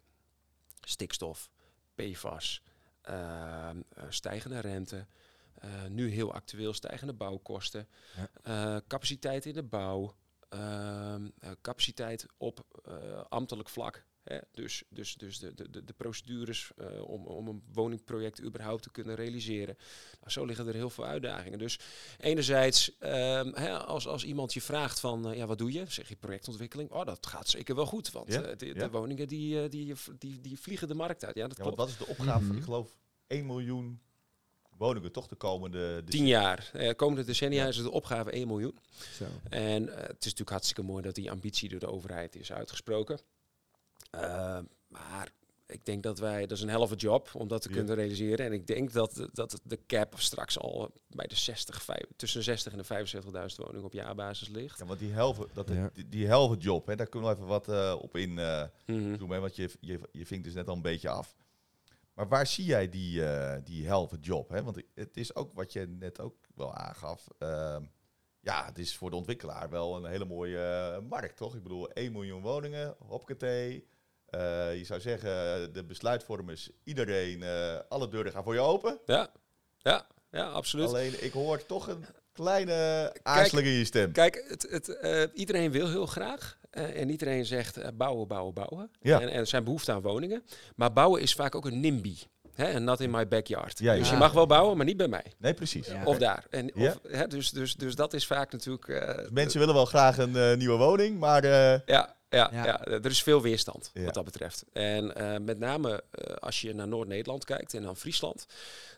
Stikstof, 0.81 1.49
PFAS, 1.95 2.61
ehm, 3.01 3.81
eh, 3.89 4.03
stijgende 4.09 4.59
rente. 4.59 5.05
eh, 5.53 5.85
nu 5.85 6.09
heel 6.09 6.33
actueel 6.33 6.73
stijgende 6.73 7.13
bouwkosten. 7.13 7.87
Ja. 8.43 8.81
capaciteit 8.87 9.45
in 9.45 9.53
de 9.53 9.63
bouw. 9.63 10.15
ehm, 10.49 11.29
eh, 11.39 11.51
capaciteit 11.61 12.25
op 12.37 12.65
ambtelijk 13.29 13.69
vlak. 13.69 14.05
Hè? 14.23 14.37
Dus, 14.51 14.83
dus, 14.89 15.15
dus 15.15 15.39
de, 15.39 15.53
de, 15.69 15.83
de- 15.83 15.93
procedures 15.93 16.71
eh, 16.77 17.01
om, 17.09 17.25
om 17.25 17.47
een 17.47 17.63
woningproject 17.73 18.41
überhaupt 18.41 18.83
te 18.83 18.91
kunnen 18.91 19.15
realiseren. 19.15 19.77
Nou, 20.19 20.31
zo 20.31 20.45
liggen 20.45 20.67
er 20.67 20.73
heel 20.73 20.89
veel 20.89 21.05
uitdagingen. 21.05 21.59
Dus 21.59 21.79
enerzijds, 22.19 22.97
ehm, 22.97 23.51
hè, 23.53 23.77
als, 23.79 24.07
als 24.07 24.23
iemand 24.23 24.53
je 24.53 24.61
vraagt 24.61 24.99
van, 24.99 25.29
eh, 25.31 25.37
ja, 25.37 25.45
wat 25.45 25.57
doe 25.57 25.71
je? 25.71 25.85
Zeg 25.87 26.09
je 26.09 26.15
projectontwikkeling? 26.15 26.91
Oh, 26.91 27.05
dat 27.05 27.25
gaat 27.27 27.49
zeker 27.49 27.75
wel 27.75 27.85
goed, 27.85 28.11
want 28.11 28.33
Ja, 28.33 28.41
eh, 28.41 28.57
de, 28.57 28.65
ja. 28.65 28.73
de 28.73 28.89
woningen 28.89 29.27
die, 29.27 29.67
die, 29.69 29.93
die, 30.17 30.41
die 30.41 30.59
vliegen 30.59 30.87
de 30.87 30.93
markt 30.93 31.25
uit. 31.25 31.35
Ja, 31.35 31.47
dat 31.47 31.57
Ja, 31.57 31.63
want 31.63 31.75
klopt. 31.75 31.91
wat 31.91 31.99
is 32.01 32.05
de 32.05 32.11
opgave? 32.21 32.45
Mhm. 32.45 32.57
Ik 32.57 32.63
geloof 32.63 32.89
1 33.27 33.45
miljoen 33.45 34.01
woningen 34.77 35.11
toch 35.11 35.27
de 35.27 35.35
komende... 35.35 36.03
Tien 36.03 36.27
jaar. 36.27 36.69
Eh, 36.73 36.95
komende 36.95 37.23
decennia 37.23 37.61
Ja. 37.63 37.67
is 37.69 37.75
het 37.75 37.85
de 37.85 37.91
opgave 37.91 38.31
1 38.31 38.47
miljoen. 38.47 38.77
Zo. 39.17 39.25
En 39.49 39.83
het 39.87 39.95
is 39.99 40.07
natuurlijk 40.23 40.49
hartstikke 40.49 40.81
mooi 40.81 41.03
dat 41.03 41.15
die 41.15 41.31
ambitie 41.31 41.69
door 41.69 41.79
de 41.79 41.87
overheid 41.91 42.35
is 42.35 42.51
uitgesproken. 42.51 43.19
Eh, 44.11 44.59
maar 44.87 45.31
ik 45.65 45.85
denk 45.85 46.03
dat 46.03 46.19
wij, 46.19 46.41
dat 46.41 46.57
is 46.57 46.63
een 46.63 46.69
helft 46.69 47.01
job 47.01 47.29
om 47.33 47.47
dat 47.47 47.61
te 47.61 47.69
Ja. 47.69 47.75
kunnen 47.75 47.95
realiseren. 47.95 48.45
En 48.45 48.53
ik 48.53 48.67
denk 48.67 48.91
dat, 48.93 49.27
dat 49.33 49.59
de 49.63 49.79
cap 49.87 50.13
straks 50.19 50.59
al 50.59 50.91
bij 51.07 51.27
de 51.27 51.35
60, 51.35 51.83
vijf- 51.83 52.05
tussen 52.15 52.39
de 52.39 52.45
60 52.45 52.71
en 52.71 52.77
de 52.77 52.83
75.000 52.83 53.55
woningen 53.65 53.83
op 53.85 53.93
jaarbasis 53.93 54.47
ligt. 54.47 54.79
Ja, 54.79 54.85
want 54.85 54.99
die 54.99 55.11
helft, 55.11 55.41
dat, 55.53 55.69
Ja. 55.69 55.89
die, 56.09 56.57
job, 56.57 56.85
hè, 56.87 56.95
daar 56.95 57.07
kunnen 57.07 57.29
we 57.29 57.35
even 57.35 57.47
wat 57.47 57.67
eh, 57.69 57.95
op 58.01 58.15
in 58.17 58.39
eh 58.39 58.63
Mhm. 58.85 59.17
zoomen. 59.17 59.35
hè, 59.35 59.39
Want 59.39 59.55
je, 59.55 59.69
je, 59.79 59.99
je 60.11 60.25
vinkt 60.25 60.43
dus 60.43 60.53
net 60.53 60.67
al 60.67 60.75
een 60.75 60.81
beetje 60.81 61.09
af. 61.09 61.35
Maar 62.13 62.27
waar 62.27 62.47
zie 62.47 62.65
jij 62.65 62.89
die, 62.89 63.25
eh 63.25 63.57
die 63.63 63.85
helft 63.85 64.25
job? 64.25 64.49
Hè? 64.49 64.63
Want 64.63 64.81
het 64.95 65.17
is 65.17 65.35
ook 65.35 65.53
wat 65.53 65.73
je 65.73 65.87
net 65.87 66.19
ook 66.19 66.35
wel 66.55 66.73
aangaf. 66.73 67.27
ehm, 67.37 67.83
ja, 68.39 68.65
het 68.65 68.77
is 68.77 68.95
voor 68.97 69.09
de 69.09 69.15
ontwikkelaar 69.15 69.69
wel 69.69 69.95
een 69.95 70.05
hele 70.05 70.25
mooie 70.25 71.01
markt, 71.09 71.37
toch? 71.37 71.55
Ik 71.55 71.63
bedoel, 71.63 71.89
1 71.91 72.11
miljoen 72.11 72.41
woningen, 72.41 72.95
hoppakee. 72.99 73.87
Eh 74.31 74.77
je 74.77 74.83
zou 74.85 74.99
zeggen, 75.01 75.29
de 75.73 75.83
besluitvormers, 75.87 76.69
iedereen, 76.83 77.43
eh, 77.43 77.75
alle 77.89 78.07
deuren 78.09 78.31
gaan 78.31 78.43
voor 78.43 78.53
je 78.53 78.59
open. 78.59 78.99
Ja, 79.05 79.29
ja, 79.77 80.07
ja, 80.31 80.43
absoluut. 80.49 80.87
Alleen, 80.87 81.23
ik 81.23 81.31
hoor 81.31 81.65
toch 81.65 81.87
een 81.87 82.05
kleine 82.33 83.11
aarzeling 83.23 83.67
in 83.67 83.73
je 83.73 83.85
stem. 83.85 84.11
Kijk, 84.11 84.45
het, 84.47 84.67
het, 84.69 84.97
eh, 84.97 85.23
iedereen 85.33 85.71
wil 85.71 85.89
heel 85.89 86.05
graag. 86.05 86.59
eh, 86.71 87.01
en 87.01 87.09
iedereen 87.09 87.45
zegt 87.45 87.77
eh, 87.77 87.87
bouwen, 87.93 88.27
bouwen, 88.27 88.53
bouwen. 88.53 88.91
Ja. 89.01 89.21
En, 89.21 89.27
en 89.29 89.39
er 89.39 89.47
zijn 89.47 89.63
behoefte 89.63 89.91
aan 89.91 90.01
woningen. 90.01 90.43
Maar 90.75 90.93
bouwen 90.93 91.21
is 91.21 91.33
vaak 91.33 91.55
ook 91.55 91.65
een 91.65 91.79
NIMBY. 91.79 92.15
Hè? 92.53 92.65
En 92.65 92.83
not 92.83 92.99
in 92.99 93.09
my 93.11 93.27
backyard. 93.27 93.79
Ja, 93.79 93.95
dus 93.95 94.09
je 94.09 94.15
mag 94.15 94.31
wel 94.31 94.45
bouwen, 94.45 94.77
maar 94.77 94.85
niet 94.85 94.97
bij 94.97 95.07
mij. 95.07 95.25
Nee, 95.37 95.53
precies. 95.53 95.87
Ja. 95.87 96.03
Of 96.05 96.17
daar. 96.17 96.45
En, 96.49 96.71
Ja. 96.75 96.87
of, 96.87 96.99
hè, 97.11 97.27
dus, 97.27 97.49
dus, 97.49 97.73
dus 97.75 97.95
dat 97.95 98.13
is 98.13 98.27
vaak 98.27 98.51
natuurlijk... 98.51 98.87
eh, 98.87 99.29
mensen 99.31 99.59
willen 99.59 99.75
wel 99.75 99.85
graag 99.85 100.17
een 100.17 100.35
eh, 100.35 100.55
nieuwe 100.57 100.77
woning, 100.77 101.19
maar... 101.19 101.43
eh, 101.43 101.79
ja, 101.85 102.15
ja, 102.31 102.49
Ja. 102.53 102.65
ja. 102.65 102.83
er 102.85 103.05
is 103.05 103.23
veel 103.23 103.41
weerstand 103.41 103.91
Ja. 103.93 104.03
wat 104.03 104.13
dat 104.13 104.25
betreft. 104.25 104.65
En 104.73 105.15
eh, 105.15 105.37
met 105.39 105.59
name 105.59 106.03
eh, 106.11 106.35
als 106.35 106.61
je 106.61 106.73
naar 106.73 106.87
Noord-Nederland 106.87 107.45
kijkt 107.45 107.73
en 107.73 107.83
dan 107.83 107.95
Friesland, 107.97 108.45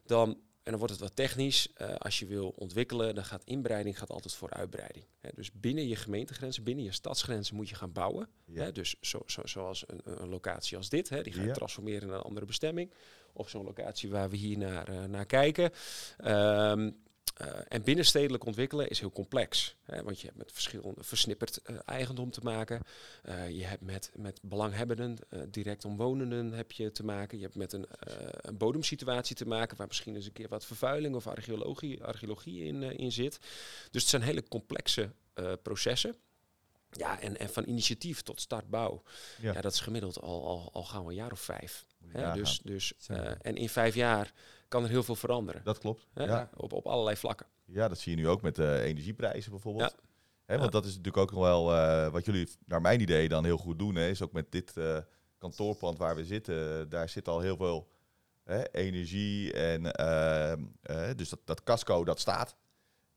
dan, 0.06 0.30
en 0.30 0.72
dan 0.72 0.78
wordt 0.78 0.94
het 0.94 1.02
wat 1.02 1.16
technisch, 1.16 1.68
eh, 1.74 1.96
als 1.96 2.20
je 2.20 2.26
wil 2.26 2.54
ontwikkelen, 2.58 3.16
dan 3.16 3.26
gaat 3.26 3.44
inbreiding 3.46 3.98
gaat 4.00 4.10
altijd 4.10 4.34
voor 4.34 4.50
uitbreiding. 4.50 5.06
Hè, 5.20 5.30
dus 5.36 5.52
binnen 5.52 5.88
je 5.88 5.96
gemeentegrenzen, 5.96 6.64
binnen 6.64 6.84
je 6.84 6.92
stadsgrenzen 6.92 7.56
moet 7.56 7.70
je 7.70 7.76
gaan 7.76 7.92
bouwen. 7.92 8.28
Hè, 8.54 8.72
dus 8.72 8.96
zo, 9.02 9.22
zo, 9.26 9.42
zoals 9.46 9.84
een, 9.88 10.02
een 10.04 10.30
locatie 10.30 10.78
als 10.78 10.90
dit, 10.90 11.10
hè, 11.10 11.22
die 11.24 11.34
ga 11.34 11.42
je 11.42 11.48
Ja. 11.48 11.54
transformeren 11.54 12.08
naar 12.08 12.18
een 12.18 12.24
andere 12.24 12.46
bestemming. 12.46 12.94
Of 13.34 13.50
zo'n 13.50 13.66
locatie 13.66 14.10
waar 14.10 14.30
we 14.30 14.36
hier 14.38 14.58
naar, 14.58 15.10
naar 15.10 15.26
kijken. 15.26 15.72
Ehm, 16.18 16.92
eh, 17.34 17.48
en 17.68 17.84
binnenstedelijk 17.84 18.46
ontwikkelen 18.46 18.90
is 18.90 19.00
heel 19.00 19.12
complex. 19.12 19.76
Hè, 19.84 20.04
want 20.04 20.20
je 20.20 20.26
hebt 20.26 20.38
met 20.38 20.52
verschillende 20.52 21.04
versnipperd 21.04 21.62
eh, 21.62 21.76
eigendom 21.86 22.32
te 22.32 22.40
maken. 22.44 22.82
Eh, 23.24 23.50
je 23.50 23.64
hebt 23.64 23.82
met, 23.82 24.12
met 24.16 24.40
belanghebbenden, 24.42 25.18
direct 25.50 25.86
omwonenden 25.86 26.52
heb 26.52 26.72
je 26.72 26.92
te 26.92 27.04
maken. 27.04 27.38
Je 27.38 27.44
hebt 27.44 27.56
met 27.56 27.74
een, 27.74 27.86
een 28.42 28.58
bodemsituatie 28.58 29.36
te 29.36 29.48
maken 29.48 29.78
waar 29.78 29.88
misschien 29.88 30.16
eens 30.16 30.26
een 30.26 30.32
keer 30.32 30.48
wat 30.48 30.66
vervuiling 30.66 31.16
of 31.16 31.28
archeologie, 31.28 32.04
archeologie 32.04 32.64
in, 32.64 32.84
in 32.84 33.12
zit. 33.12 33.40
Dus 33.92 34.02
het 34.02 34.12
zijn 34.12 34.22
hele 34.22 34.48
complexe 34.48 35.12
processen. 35.62 36.16
Ja, 36.92 37.20
en, 37.20 37.38
en 37.38 37.50
van 37.50 37.68
initiatief 37.68 38.22
tot 38.22 38.42
startbouw. 38.42 39.04
Ja. 39.42 39.54
Ja. 39.54 39.62
dat 39.62 39.74
is 39.74 39.80
gemiddeld 39.80 40.22
al, 40.22 40.46
al, 40.46 40.70
al 40.74 40.84
gauw 40.84 41.10
een 41.10 41.16
jaar 41.16 41.32
of 41.32 41.40
vijf. 41.40 41.86
Hè? 42.08 42.34
Dus, 42.34 42.60
dus, 42.64 42.94
en 43.42 43.56
in 43.56 43.70
vijf 43.70 43.96
jaar 43.96 44.34
kan 44.74 44.84
er 44.84 44.90
heel 44.90 45.04
veel 45.04 45.16
veranderen. 45.16 45.62
Dat 45.64 45.78
klopt. 45.78 46.08
Ja. 46.14 46.50
Op, 46.56 46.74
op 46.74 46.86
allerlei 46.88 47.16
vlakken. 47.18 47.48
ja, 47.66 47.88
dat 47.88 48.00
zie 48.00 48.16
je 48.16 48.22
nu 48.22 48.28
ook 48.28 48.42
met 48.42 48.56
de 48.56 48.82
energieprijzen 48.82 49.52
bijvoorbeeld. 49.52 49.96
Hè, 50.46 50.58
want 50.58 50.72
dat 50.72 50.84
is 50.86 50.90
natuurlijk 50.90 51.18
ook 51.18 51.32
nog 51.32 51.40
wel 51.40 51.76
eh, 51.76 52.12
wat 52.12 52.26
jullie 52.26 52.50
naar 52.66 52.82
mijn 52.82 53.00
idee 53.02 53.30
dan 53.30 53.46
heel 53.46 53.58
goed 53.58 53.80
doen. 53.80 53.96
Hè, 53.96 54.08
is 54.10 54.22
ook 54.22 54.32
met 54.32 54.52
dit 54.52 54.78
eh, 54.78 54.98
kantoorpand 55.38 55.98
waar 55.98 56.16
we 56.16 56.26
zitten, 56.26 56.90
daar 56.90 57.10
zit 57.10 57.28
al 57.28 57.40
heel 57.40 57.58
veel 57.58 57.88
hè, 58.44 58.72
energie. 58.72 59.54
En 59.54 59.92
ehm, 59.92 60.64
eh, 60.82 61.10
dus 61.16 61.30
dat, 61.30 61.40
dat 61.46 61.64
casco 61.64 62.04
dat 62.04 62.20
staat, 62.20 62.56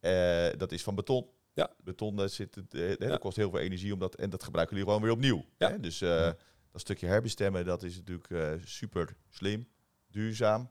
eh, 0.00 0.48
dat 0.56 0.72
is 0.72 0.82
van 0.82 0.94
beton. 0.94 1.26
Ja. 1.56 1.70
Beton 1.84 2.16
dat 2.16 2.32
zit, 2.32 2.56
eh, 2.56 2.80
hè, 2.80 2.96
dat 2.96 3.18
kost 3.18 3.36
heel 3.36 3.50
veel 3.50 3.58
energie 3.58 3.92
om 3.92 3.98
dat, 3.98 4.14
en 4.14 4.30
dat 4.30 4.44
gebruiken 4.44 4.76
jullie 4.76 4.90
gewoon 4.92 5.06
weer 5.06 5.16
opnieuw. 5.16 5.44
Ja. 5.58 5.70
Hè? 5.70 5.80
Dus 5.80 6.00
eh, 6.00 6.30
dat 6.72 6.80
stukje 6.80 7.06
herbestemmen, 7.06 7.64
dat 7.64 7.82
is 7.82 7.96
natuurlijk 7.96 8.30
eh, 8.30 8.52
super 8.64 9.16
slim, 9.28 9.68
duurzaam. 10.10 10.70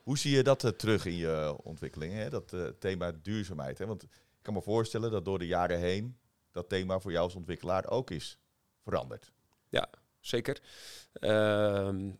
Ja. 0.00 0.04
Hoe 0.04 0.18
zie 0.18 0.36
je 0.36 0.42
dat 0.42 0.64
eh, 0.64 0.70
terug 0.70 1.06
in 1.06 1.16
je 1.16 1.56
ontwikkeling, 1.62 2.12
hè? 2.12 2.30
dat 2.30 2.52
eh, 2.52 2.66
thema 2.78 3.12
duurzaamheid? 3.22 3.78
Hè? 3.78 3.86
Want 3.86 4.02
ik 4.02 4.10
kan 4.42 4.54
me 4.54 4.62
voorstellen 4.62 5.10
dat 5.10 5.24
door 5.24 5.38
de 5.38 5.46
jaren 5.46 5.78
heen 5.78 6.18
dat 6.52 6.68
thema 6.68 7.00
voor 7.00 7.12
jou 7.12 7.24
als 7.24 7.34
ontwikkelaar 7.34 7.90
ook 7.90 8.10
is 8.10 8.38
veranderd. 8.82 9.32
Zeker. 10.20 10.60
Ehm, 11.12 12.10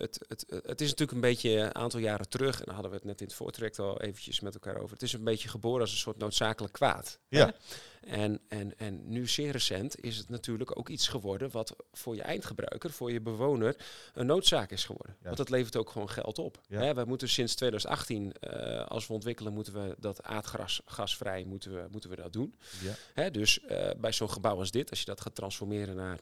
het, 0.00 0.20
het, 0.28 0.44
het 0.48 0.80
is 0.80 0.88
natuurlijk 0.88 1.12
een 1.12 1.20
beetje 1.20 1.50
een 1.50 1.74
aantal 1.74 2.00
jaren 2.00 2.28
terug, 2.28 2.58
en 2.58 2.64
daar 2.64 2.74
hadden 2.74 2.92
we 2.92 2.96
het 2.96 3.06
net 3.06 3.20
in 3.20 3.26
het 3.26 3.36
voortrekt 3.36 3.78
al 3.78 4.00
eventjes 4.00 4.40
met 4.40 4.54
elkaar 4.54 4.76
over. 4.76 4.92
Het 4.92 5.02
is 5.02 5.12
een 5.12 5.24
beetje 5.24 5.48
geboren 5.48 5.80
als 5.80 5.90
een 5.90 5.96
soort 5.96 6.18
noodzakelijk 6.18 6.72
kwaad. 6.72 7.18
Ja. 7.28 7.46
Hè? 7.46 7.52
En, 8.00 8.40
en, 8.48 8.78
en 8.78 9.08
nu 9.08 9.28
zeer 9.28 9.50
recent 9.50 10.04
is 10.04 10.16
het 10.16 10.28
natuurlijk 10.28 10.78
ook 10.78 10.88
iets 10.88 11.08
geworden 11.08 11.50
wat 11.50 11.76
voor 11.92 12.14
je 12.14 12.22
eindgebruiker, 12.22 12.90
voor 12.90 13.12
je 13.12 13.20
bewoner, 13.20 13.76
een 14.14 14.26
noodzaak 14.26 14.70
is 14.70 14.84
geworden. 14.84 15.16
Want 15.22 15.36
dat 15.36 15.50
levert 15.50 15.76
ook 15.76 15.90
gewoon 15.90 16.10
geld 16.10 16.38
op. 16.38 16.60
Ja. 16.68 16.80
Hè, 16.80 16.94
wij 16.94 17.04
moeten 17.04 17.28
sinds 17.28 17.54
2018, 17.54 18.32
eh, 18.32 18.86
als 18.86 19.06
we 19.06 19.12
ontwikkelen, 19.12 19.52
moeten 19.52 19.72
we 19.72 19.96
dat 19.98 20.22
aardgas 20.22 20.80
gasvrij 20.84 21.44
moeten 21.44 21.74
we, 21.74 21.88
moeten 21.90 22.10
we 22.10 22.16
dat 22.16 22.32
doen. 22.32 22.54
Ja. 22.82 22.94
Hè, 23.14 23.30
dus 23.30 23.60
eh, 23.60 23.90
bij 23.96 24.12
zo'n 24.12 24.30
gebouw 24.30 24.58
als 24.58 24.70
dit, 24.70 24.90
als 24.90 24.98
je 24.98 25.04
dat 25.04 25.20
gaat 25.20 25.34
transformeren 25.34 25.96
naar 25.96 26.18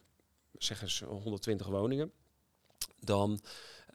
zeg 0.53 0.81
eens 0.81 0.99
120 0.99 1.67
woningen, 1.67 2.11
dan 2.99 3.39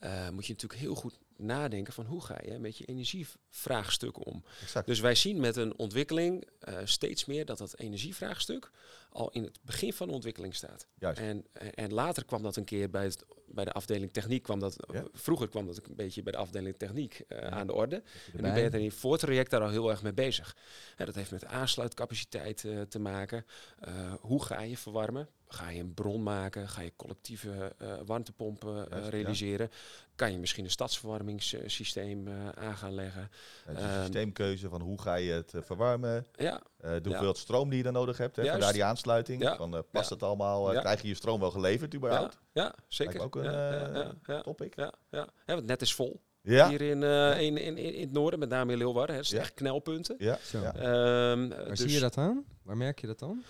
eh, 0.00 0.28
moet 0.28 0.46
je 0.46 0.52
natuurlijk 0.52 0.80
heel 0.80 0.94
goed 0.94 1.18
nadenken 1.36 1.92
van 1.92 2.06
hoe 2.06 2.24
ga 2.24 2.38
je 2.44 2.58
met 2.58 2.78
je 2.78 2.84
energievraagstuk 2.84 4.26
om. 4.26 4.44
Exact. 4.62 4.86
Dus 4.86 5.00
wij 5.00 5.14
zien 5.14 5.40
met 5.40 5.56
een 5.56 5.76
ontwikkeling 5.76 6.48
eh, 6.58 6.78
steeds 6.84 7.24
meer 7.24 7.44
dat 7.44 7.58
dat 7.58 7.78
energievraagstuk 7.78 8.70
al 9.14 9.30
in 9.30 9.42
het 9.42 9.58
begin 9.62 9.92
van 9.92 10.06
de 10.08 10.12
ontwikkeling 10.14 10.54
staat. 10.54 10.86
Juist. 10.98 11.20
En, 11.20 11.46
en 11.74 11.92
later 11.92 12.24
kwam 12.24 12.42
dat 12.42 12.56
een 12.56 12.64
keer 12.64 12.90
bij, 12.90 13.04
het, 13.04 13.24
bij 13.46 13.64
de 13.64 13.72
afdeling 13.72 14.12
techniek, 14.12 14.42
kwam 14.42 14.58
dat, 14.58 14.76
Ja. 14.92 15.04
vroeger 15.12 15.48
kwam 15.48 15.66
dat 15.66 15.76
een 15.88 15.94
beetje 15.96 16.22
bij 16.22 16.32
de 16.32 16.38
afdeling 16.38 16.76
techniek 16.76 17.24
eh, 17.28 17.48
aan 17.48 17.66
de 17.66 17.72
orde. 17.72 17.96
En 17.96 18.02
nu 18.32 18.32
erbij. 18.36 18.52
ben 18.52 18.62
je 18.62 18.68
er 18.68 18.78
in 18.78 18.84
het 18.84 18.94
voortraject 18.94 19.50
daar 19.50 19.60
al 19.62 19.70
heel 19.70 19.90
erg 19.90 20.02
mee 20.02 20.12
bezig. 20.14 20.56
Dat 20.96 21.14
heeft 21.14 21.30
met 21.30 21.44
aansluitcapaciteit 21.44 22.64
eh, 22.64 22.80
te 22.80 22.98
maken. 22.98 23.44
Eh, 23.80 24.12
hoe 24.20 24.44
ga 24.44 24.60
je 24.60 24.76
verwarmen? 24.76 25.28
Ga 25.48 25.68
je 25.68 25.80
een 25.80 25.94
bron 25.94 26.22
maken? 26.22 26.68
Ga 26.68 26.80
je 26.80 26.92
collectieve 26.96 27.72
warmtepompen 28.06 28.86
ja. 28.90 29.08
realiseren? 29.08 29.70
Kan 30.14 30.32
je 30.32 30.38
misschien 30.38 30.64
een 30.64 30.70
stadsverwarmingssysteem 30.70 32.28
aan 32.54 32.76
gaan 32.76 32.94
leggen? 32.94 33.30
Het 33.64 33.76
is 33.76 33.82
Ehm, 33.82 33.92
een 33.94 34.00
systeemkeuze 34.04 34.68
van 34.68 34.80
hoe 34.80 35.00
ga 35.00 35.14
je 35.14 35.32
het 35.32 35.52
verwarmen, 35.56 36.26
Ja, 36.36 36.62
eh, 36.84 36.90
de 37.02 37.08
hoeveelheid 37.08 37.36
stroom 37.38 37.68
die 37.68 37.78
je 37.78 37.84
dan 37.84 37.92
nodig 37.92 38.18
hebt. 38.18 38.36
Hè, 38.36 38.46
vandaar 38.46 38.72
die 38.72 38.84
aansluiting. 38.84 39.42
Ja. 39.42 39.56
Van, 39.56 39.74
eh, 39.76 39.80
past 39.90 40.08
Ja. 40.08 40.14
het 40.14 40.24
allemaal? 40.24 40.68
eh, 40.68 40.74
Ja. 40.74 40.80
Krijg 40.80 41.02
je 41.02 41.08
je 41.08 41.14
stroom 41.14 41.40
wel 41.40 41.50
geleverd 41.50 41.94
überhaupt? 41.94 42.38
ja, 42.52 42.62
ja, 42.62 42.74
zeker. 42.88 43.20
Ook 43.20 43.36
een 43.36 43.44
ja, 43.44 43.72
ja, 43.72 43.88
ja, 43.94 44.12
ja, 44.26 44.40
topic. 44.40 44.76
ja, 44.76 44.92
ja. 45.10 45.28
Ja, 45.46 45.54
want 45.54 45.66
net 45.66 45.82
is 45.82 45.94
vol. 45.94 46.20
Ja. 46.42 46.68
Hier 46.68 46.80
in, 46.82 47.02
eh, 47.02 47.40
in, 47.40 47.56
in, 47.56 47.76
in, 47.78 47.94
in 47.94 48.00
het 48.00 48.12
noorden, 48.12 48.38
met 48.38 48.48
name 48.48 48.72
in 48.72 48.78
Leeuwarden. 48.78 49.10
hè. 49.14 49.20
Het 49.20 49.26
zijn 49.28 49.40
Ja. 49.40 49.46
echt 49.46 49.56
knelpunten. 49.56 50.14
Ja. 50.18 50.38
Zo. 50.42 50.60
ja. 50.60 50.74
Ehm, 50.74 51.48
Waar 51.48 51.64
dus- 51.68 51.80
zie 51.80 51.90
je 51.90 52.00
dat 52.00 52.16
aan? 52.16 52.44
Waar 52.62 52.76
merk 52.76 53.00
je 53.00 53.06
dat 53.06 53.18
dan? 53.18 53.42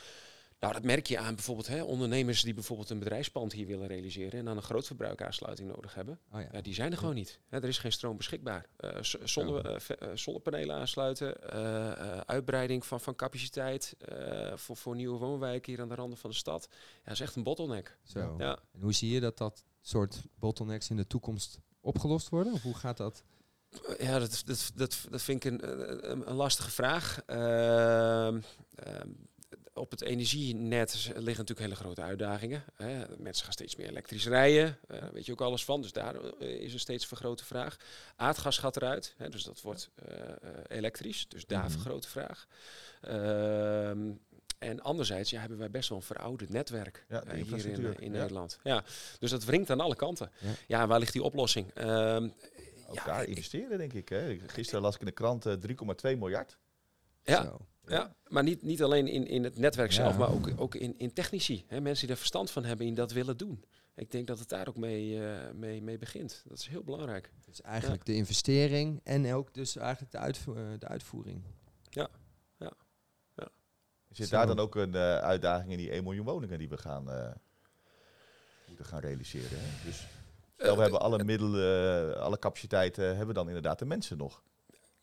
Nou, 0.65 0.77
dat 0.77 0.85
merk 0.85 1.07
je 1.07 1.19
aan 1.19 1.35
bijvoorbeeld 1.35 1.67
hè, 1.67 1.83
ondernemers 1.83 2.43
die 2.43 2.55
bijvoorbeeld 2.55 2.91
een 2.91 2.99
bedrijfspand 2.99 3.53
hier 3.53 3.67
willen 3.67 3.87
realiseren 3.87 4.39
en 4.39 4.45
dan 4.45 4.57
een 4.57 4.63
grootverbruikaansluiting 4.63 5.69
nodig 5.75 5.95
hebben. 5.95 6.19
Oh 6.33 6.41
ja. 6.41 6.49
Ja, 6.53 6.61
die 6.61 6.75
zijn 6.75 6.93
er 6.93 6.99
gewoon 6.99 7.15
niet. 7.15 7.41
Hè, 7.49 7.57
er 7.63 7.69
is 7.69 7.79
geen 7.79 7.93
stroom 7.93 8.17
beschikbaar. 8.17 8.67
Eh, 8.77 9.03
z- 9.03 9.15
zonne, 9.25 9.61
eh, 9.63 10.09
eh, 10.11 10.17
zonnepanelen 10.17 10.77
aansluiten, 10.77 11.51
eh, 11.53 11.91
eh, 11.93 12.21
uitbreiding 12.27 12.87
van, 12.87 13.01
van 13.01 13.15
capaciteit 13.17 13.95
eh, 13.99 14.57
voor, 14.57 14.77
voor 14.77 14.95
nieuwe 14.97 15.19
woonwijken 15.19 15.73
hier 15.73 15.83
aan 15.83 15.89
de 15.89 15.95
randen 15.95 16.19
van 16.19 16.31
de 16.31 16.37
stad. 16.37 16.69
Ja, 16.71 16.79
dat 17.05 17.13
is 17.13 17.21
echt 17.21 17.37
een 17.37 17.43
bottleneck. 17.43 17.97
Zo. 18.03 18.35
Ja. 18.39 18.59
En 18.73 18.81
hoe 18.81 18.93
zie 18.93 19.11
je 19.11 19.21
dat 19.21 19.39
dat 19.39 19.65
soort 19.81 20.23
bottlenecks 20.39 20.91
in 20.91 20.97
de 20.97 21.07
toekomst 21.07 21.59
opgelost 21.81 22.29
worden? 22.29 22.53
Of 22.53 22.63
hoe 22.63 22.75
gaat 22.75 22.97
dat? 22.97 23.23
Ja, 23.99 24.19
dat, 24.19 24.43
dat, 24.47 24.71
dat, 24.75 25.07
dat 25.11 25.23
vind 25.23 25.45
ik 25.45 25.53
een, 25.53 25.69
een, 26.11 26.29
een 26.31 26.35
lastige 26.37 26.71
vraag. 26.71 27.21
Ehm, 27.27 28.41
ehm, 28.75 29.09
op 29.75 29.91
het 29.91 30.03
energienet 30.03 30.95
liggen 31.05 31.25
natuurlijk 31.25 31.61
hele 31.61 31.75
grote 31.75 32.03
uitdagingen. 32.03 32.65
Hè. 32.75 33.05
Mensen 33.19 33.45
gaan 33.45 33.53
steeds 33.53 33.77
meer 33.77 33.89
elektrisch 33.89 34.27
rijden, 34.27 34.79
eh, 34.89 35.03
weet 35.13 35.27
je 35.27 35.33
ook 35.33 35.41
alles 35.41 35.65
van. 35.65 35.83
Dus 35.83 35.93
daar 35.93 36.15
eh, 36.15 36.49
is 36.49 36.73
een 36.73 36.81
steeds 36.81 37.07
vergrote 37.07 37.45
vraag. 37.45 37.77
Aardgas 38.17 38.59
gaat 38.59 38.77
eruit, 38.77 39.15
hè, 39.17 39.29
dus 39.29 39.45
dat 39.45 39.61
wordt 39.61 39.91
eh, 39.95 40.17
elektrisch. 40.69 41.29
Dus 41.29 41.47
daar 41.47 41.63
Mhm. 41.63 41.71
vergrote 41.71 42.09
vraag. 42.09 42.47
Ehm, 43.01 44.13
en 44.59 44.81
anderzijds 44.81 45.31
ja, 45.31 45.41
hebben 45.41 45.59
wij 45.59 45.71
best 45.71 45.89
wel 45.89 45.99
een 45.99 46.05
verouderd 46.05 46.51
netwerk 46.51 47.05
Ja, 47.09 47.23
hier 47.35 47.67
in, 47.67 47.99
in 48.01 48.13
ja. 48.13 48.19
Nederland. 48.19 48.59
Ja, 48.63 48.85
dus 49.19 49.31
dat 49.31 49.45
wringt 49.45 49.71
aan 49.71 49.81
alle 49.81 49.97
kanten. 49.97 50.31
Ja. 50.41 50.49
Ja, 50.67 50.87
waar 50.87 50.99
ligt 50.99 51.13
die 51.13 51.23
oplossing? 51.23 51.67
Ook 52.87 52.95
Ja, 52.95 53.05
daar 53.05 53.23
ik- 53.23 53.29
investeren, 53.29 53.79
denk 53.79 53.93
ik. 53.93 54.09
Hè. 54.09 54.39
Gisteren 54.47 54.83
las 54.83 54.95
ik 54.95 55.01
in 55.01 55.07
de 55.07 55.13
krant 55.13 55.47
eh, 55.47 55.53
3,2 55.55 56.17
miljard. 56.17 56.57
ja, 57.23 57.43
Zo. 57.43 57.59
Ja, 57.87 58.15
maar 58.29 58.43
niet, 58.43 58.63
niet 58.63 58.83
alleen 58.83 59.07
in, 59.09 59.27
in 59.27 59.45
het 59.45 59.59
netwerk 59.59 59.93
zelf, 59.93 60.13
Ja. 60.13 60.19
maar 60.19 60.33
ook, 60.33 60.51
ook 60.57 60.75
in, 60.75 60.95
in 60.99 61.13
technici. 61.13 61.65
Hè? 61.67 61.81
Mensen 61.81 62.01
die 62.07 62.11
er 62.15 62.21
verstand 62.21 62.51
van 62.51 62.65
hebben 62.65 62.87
en 62.87 62.95
dat 62.95 63.13
willen 63.13 63.37
doen. 63.37 63.65
Ik 63.95 64.11
denk 64.11 64.27
dat 64.27 64.39
het 64.39 64.49
daar 64.49 64.69
ook 64.69 64.77
mee, 64.77 65.27
eh, 65.27 65.53
mee, 65.55 65.83
mee 65.83 65.99
begint. 65.99 66.43
Dat 66.49 66.59
is 66.59 66.67
heel 66.67 66.83
belangrijk. 66.83 67.31
Dus 67.47 67.61
eigenlijk 67.61 68.05
de 68.05 68.15
investering 68.15 69.01
en 69.05 69.33
ook 69.35 69.55
dus 69.55 69.77
eigenlijk 69.77 70.13
de, 70.13 70.19
uitvo- 70.19 70.55
eh, 70.55 70.63
de 70.79 70.89
uitvoering. 70.89 71.43
Zit 74.11 74.29
Zo. 74.29 74.37
daar 74.37 74.47
dan 74.47 74.59
ook 74.59 74.75
een 74.75 74.95
eh, 74.95 75.19
uitdaging 75.19 75.71
in 75.71 75.77
die 75.79 75.91
1 75.93 76.03
miljoen 76.03 76.25
woningen 76.25 76.59
die 76.59 76.69
we 76.69 76.77
gaan, 76.77 77.11
eh, 77.11 77.33
moeten 78.67 78.85
gaan 78.85 79.01
realiseren? 79.01 79.59
Hè? 79.61 79.85
Dus 79.87 80.07
stel, 80.57 80.77
we 80.77 80.83
hebben 80.83 81.01
alle 81.01 81.25
middelen, 81.25 82.21
alle 82.21 82.39
capaciteiten, 82.39 83.07
hebben 83.07 83.27
we 83.27 83.33
dan 83.33 83.47
inderdaad 83.47 83.79
de 83.79 83.85
mensen 83.85 84.17
nog? 84.17 84.43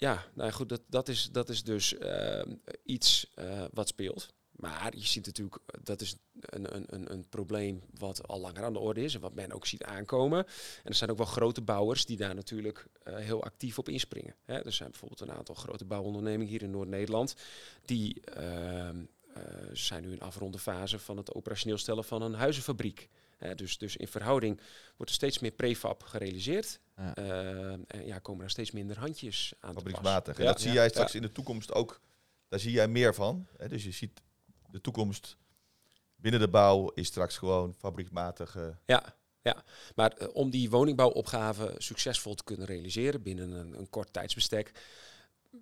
Ja, 0.01 0.25
nou 0.34 0.51
goed, 0.51 0.70
dat, 0.70 0.81
dat, 0.88 1.08
is, 1.08 1.29
dat 1.31 1.50
is 1.50 1.63
dus 1.63 1.98
eh, 1.98 2.41
iets 2.84 3.31
eh, 3.36 3.63
wat 3.74 3.88
speelt. 3.88 4.34
Maar 4.62 4.98
je 4.98 5.05
ziet 5.05 5.25
natuurlijk, 5.25 5.60
eh, 5.65 5.79
dat 5.84 6.01
is 6.01 6.15
een, 6.39 6.75
een, 6.75 6.86
een, 6.88 7.12
een 7.12 7.29
probleem 7.29 7.81
wat 7.98 8.27
al 8.27 8.39
langer 8.39 8.63
aan 8.63 8.74
de 8.74 8.79
orde 8.79 9.03
is 9.03 9.15
en 9.15 9.22
wat 9.22 9.34
men 9.34 9.51
ook 9.51 9.65
ziet 9.65 9.84
aankomen. 9.84 10.46
En 10.84 10.89
er 10.89 10.96
zijn 10.96 11.10
ook 11.10 11.17
wel 11.17 11.25
grote 11.25 11.62
bouwers 11.62 12.05
die 12.05 12.17
daar 12.17 12.36
natuurlijk 12.36 12.86
eh, 13.03 13.15
heel 13.15 13.43
actief 13.43 13.77
op 13.77 13.89
inspringen. 13.89 14.36
Hè, 14.43 14.60
er 14.60 14.74
zijn 14.74 14.89
bijvoorbeeld 14.89 15.22
een 15.22 15.31
aantal 15.31 15.55
grote 15.55 15.86
bouwondernemingen 15.86 16.48
hier 16.48 16.63
in 16.63 16.72
Noord-Nederland 16.72 17.36
die 17.86 18.22
ehm, 18.22 19.03
eh, 19.34 19.43
zijn 19.74 20.03
nu 20.03 20.12
in 20.12 20.22
afronde 20.22 20.60
fase 20.60 21.00
van 21.00 21.17
het 21.17 21.34
operationeel 21.34 21.77
stellen 21.77 22.03
van 22.03 22.22
een 22.22 22.34
huizenfabriek. 22.34 23.10
Dus, 23.55 23.77
dus 23.77 23.98
in 23.98 24.07
verhouding 24.07 24.55
wordt 24.98 25.12
er 25.12 25.17
steeds 25.17 25.39
meer 25.39 25.51
prefab 25.51 26.03
gerealiseerd. 26.03 26.79
Ja. 26.95 27.15
Eh, 27.15 27.71
en 27.71 28.05
ja, 28.05 28.19
komen 28.19 28.43
er 28.43 28.50
steeds 28.50 28.71
minder 28.71 29.00
handjes 29.00 29.53
aan. 29.60 29.74
Fabrieksmatig. 29.74 30.38
En 30.38 30.43
Ja. 30.43 30.51
dat 30.51 30.62
zie 30.62 30.71
jij 30.71 30.89
straks 30.89 31.15
in 31.15 31.21
de 31.21 31.31
toekomst 31.31 31.74
ook, 31.74 32.00
daar 32.50 32.60
zie 32.60 32.71
jij 32.71 32.88
meer 32.88 33.13
van. 33.13 33.48
Hè? 33.57 33.67
Dus 33.67 33.83
je 33.83 33.91
ziet 33.91 34.21
de 34.69 34.81
toekomst 34.81 35.38
binnen 36.15 36.39
de 36.39 36.48
bouw 36.50 36.91
is 36.93 37.07
straks 37.07 37.38
gewoon 37.38 37.74
fabrieksmatig. 37.77 38.55
eh, 38.55 38.67
Ja, 38.86 39.15
ja. 39.41 39.63
maar 39.95 40.12
eh, 40.12 40.27
om 40.33 40.50
die 40.50 40.69
woningbouwopgave 40.69 41.75
succesvol 41.77 42.33
te 42.36 42.43
kunnen 42.43 42.65
realiseren 42.67 43.21
binnen 43.21 43.51
een, 43.51 43.77
een 43.79 43.89
kort 43.89 44.13
tijdsbestek, 44.13 44.71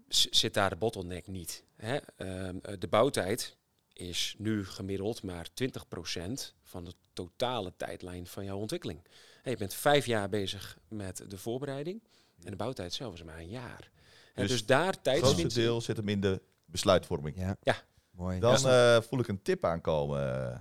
zit 0.09 0.53
daar 0.53 0.69
de 0.69 0.75
bottleneck 0.75 1.27
niet. 1.27 1.63
Hè? 1.75 1.97
Ehm, 2.15 2.57
eh, 2.61 2.73
de 2.79 2.87
bouwtijd 2.87 3.57
is 3.99 4.35
nu 4.37 4.65
gemiddeld 4.65 5.23
maar 5.23 5.47
20% 5.63 6.31
van 6.63 6.83
de 6.85 6.93
totale 7.13 7.73
tijdlijn 7.77 8.27
van 8.27 8.45
jouw 8.45 8.57
ontwikkeling. 8.57 9.07
Je 9.43 9.57
bent 9.57 9.73
vijf 9.73 10.05
jaar 10.05 10.29
bezig 10.29 10.77
met 10.87 11.23
de 11.27 11.37
voorbereiding 11.37 12.03
en 12.43 12.49
de 12.51 12.55
bouwtijd 12.57 12.93
zelf 12.93 13.13
is 13.13 13.23
maar 13.23 13.37
een 13.37 13.49
jaar. 13.49 13.89
Hè, 14.33 14.41
Dus 14.41 14.51
dus, 14.51 14.65
daar 14.65 14.85
het 14.85 14.99
grootste 15.01 15.21
tijdswinst. 15.21 15.55
deel 15.55 15.81
zit 15.81 15.97
hem 15.97 16.09
in 16.09 16.21
de 16.21 16.41
besluitvorming. 16.65 17.37
Ja. 17.37 17.57
Ja. 17.61 17.75
Mooi. 18.11 18.39
Dan 18.39 18.59
Ja. 18.61 18.95
eh, 18.95 19.01
voel 19.03 19.19
ik 19.19 19.27
een 19.27 19.41
tip 19.41 19.65
aankomen 19.65 20.45
eh, 20.51 20.57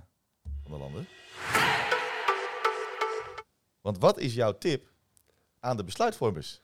van 0.63 0.71
de 0.71 0.77
landen. 0.77 1.07
Want 3.81 3.97
wat 3.97 4.19
is 4.19 4.33
jouw 4.33 4.57
tip 4.57 4.87
aan 5.59 5.77
de 5.77 5.83
besluitvormers? 5.83 6.61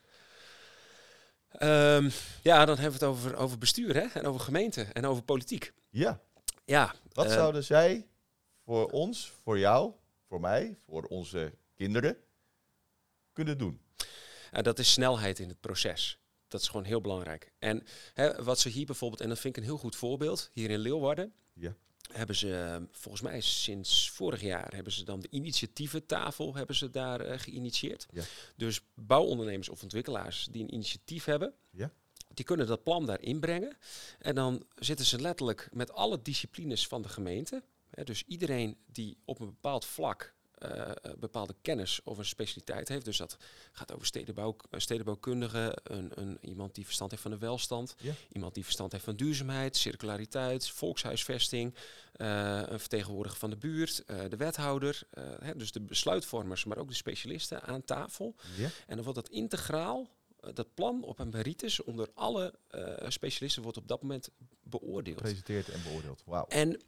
Ehm, 1.51 2.10
ja, 2.41 2.65
dan 2.65 2.77
hebben 2.77 3.00
we 3.00 3.05
het 3.05 3.15
over, 3.15 3.36
over 3.36 3.58
bestuur 3.58 3.94
hè? 3.96 4.20
en 4.20 4.25
over 4.25 4.39
gemeente 4.41 4.82
en 4.84 5.05
over 5.05 5.24
politiek. 5.24 5.74
Ja, 5.89 6.20
Ja, 6.66 6.96
wat 7.14 7.26
eh, 7.26 7.34
zouden 7.34 7.64
zij 7.64 8.08
voor 8.64 8.90
ons, 8.90 9.32
voor 9.44 9.60
jou, 9.60 9.94
voor 10.28 10.40
mij, 10.40 10.78
voor 10.86 11.04
onze 11.04 11.54
kinderen 11.76 12.18
kunnen 13.34 13.58
doen? 13.58 13.82
Ja, 14.52 14.62
dat 14.62 14.80
is 14.80 14.92
snelheid 14.92 15.40
in 15.40 15.50
het 15.50 15.60
proces. 15.60 16.20
Dat 16.48 16.62
is 16.62 16.68
gewoon 16.68 16.86
heel 16.86 17.02
belangrijk. 17.02 17.52
En 17.60 17.84
hè, 18.14 18.44
wat 18.44 18.60
ze 18.60 18.70
hier 18.70 18.86
bijvoorbeeld, 18.86 19.22
en 19.22 19.30
dat 19.30 19.40
vind 19.40 19.56
ik 19.58 19.62
een 19.64 19.70
heel 19.70 19.78
goed 19.78 19.96
voorbeeld, 19.96 20.50
hier 20.54 20.70
in 20.70 20.80
Leeuwarden, 20.80 21.34
Ja. 21.54 21.76
hebben 22.14 22.36
ze 22.36 22.58
eh, 22.58 22.84
volgens 22.92 23.24
mij 23.24 23.42
sinds 23.42 24.10
vorig 24.10 24.42
jaar 24.42 24.74
hebben 24.74 24.94
ze 24.94 25.04
dan 25.04 25.20
de 25.20 25.28
initiatieventafel 25.30 26.56
hebben 26.56 26.76
ze 26.76 26.90
daar 26.90 27.22
eh, 27.22 27.40
geïnitieerd. 27.40 28.06
Ja. 28.12 28.24
Dus 28.56 28.82
bouwondernemers 28.94 29.70
of 29.70 29.84
ontwikkelaars 29.84 30.48
die 30.52 30.64
een 30.64 30.74
initiatief 30.74 31.26
hebben, 31.26 31.54
Ja. 31.70 31.92
Die 32.36 32.46
kunnen 32.46 32.68
dat 32.68 32.84
plan 32.84 33.06
daar 33.06 33.22
inbrengen. 33.22 33.77
En 34.20 34.36
dan 34.36 34.65
zitten 34.75 35.06
ze 35.06 35.22
letterlijk 35.22 35.70
met 35.72 35.92
alle 35.92 36.22
disciplines 36.22 36.88
van 36.88 37.01
de 37.01 37.10
gemeente. 37.10 37.63
Hè, 37.89 38.04
dus 38.04 38.24
iedereen 38.27 38.77
die 38.86 39.18
op 39.25 39.39
een 39.39 39.46
bepaald 39.46 39.86
vlak 39.86 40.34
eh, 40.56 40.92
bepaalde 41.20 41.56
kennis 41.62 42.00
of 42.04 42.18
een 42.18 42.25
specialiteit 42.25 42.88
heeft. 42.88 43.06
Dus 43.06 43.18
dat 43.18 43.38
gaat 43.72 43.94
over 43.94 44.06
stedenbouw, 44.06 44.56
eh, 44.70 44.80
stedenbouwkundige, 44.80 45.77
een, 45.84 46.12
een, 46.15 46.38
iemand 46.42 46.75
die 46.75 46.86
verstand 46.86 47.12
heeft 47.12 47.24
van 47.24 47.32
de 47.32 47.38
welstand, 47.38 47.96
Ja. 48.00 48.13
iemand 48.32 48.54
die 48.54 48.63
verstand 48.63 48.92
heeft 48.92 49.04
van 49.04 49.15
duurzaamheid, 49.15 49.77
circulariteit, 49.77 50.70
volkshuisvesting, 50.70 51.75
een 52.13 52.80
vertegenwoordiger 52.80 53.39
van 53.39 53.50
de 53.50 53.58
buurt, 53.58 54.04
de 54.30 54.38
wethouder, 54.38 55.01
hè, 55.39 55.56
dus 55.56 55.72
de 55.72 55.82
besluitvormers, 55.82 56.65
maar 56.65 56.77
ook 56.77 56.88
de 56.88 56.94
specialisten 56.96 57.62
aan 57.62 57.84
tafel. 57.84 58.36
Ja? 58.58 58.70
En 58.88 58.96
dan 58.96 59.04
wordt 59.04 59.20
dat 59.20 59.30
integraal, 59.30 60.10
dat 60.54 60.74
plan 60.74 61.04
op 61.04 61.20
een 61.20 61.30
meritus 61.30 61.84
onder 61.84 62.10
alle 62.14 62.54
eh, 62.68 63.10
specialisten 63.10 63.64
wordt 63.64 63.78
op 63.78 63.88
dat 63.88 64.02
moment 64.02 64.30
beoordeeld. 64.64 65.18
Gepresenteerd 65.18 65.70
en 65.70 65.84
beoordeeld. 65.84 66.24
Wauw. 66.25 66.46
En 66.48 66.82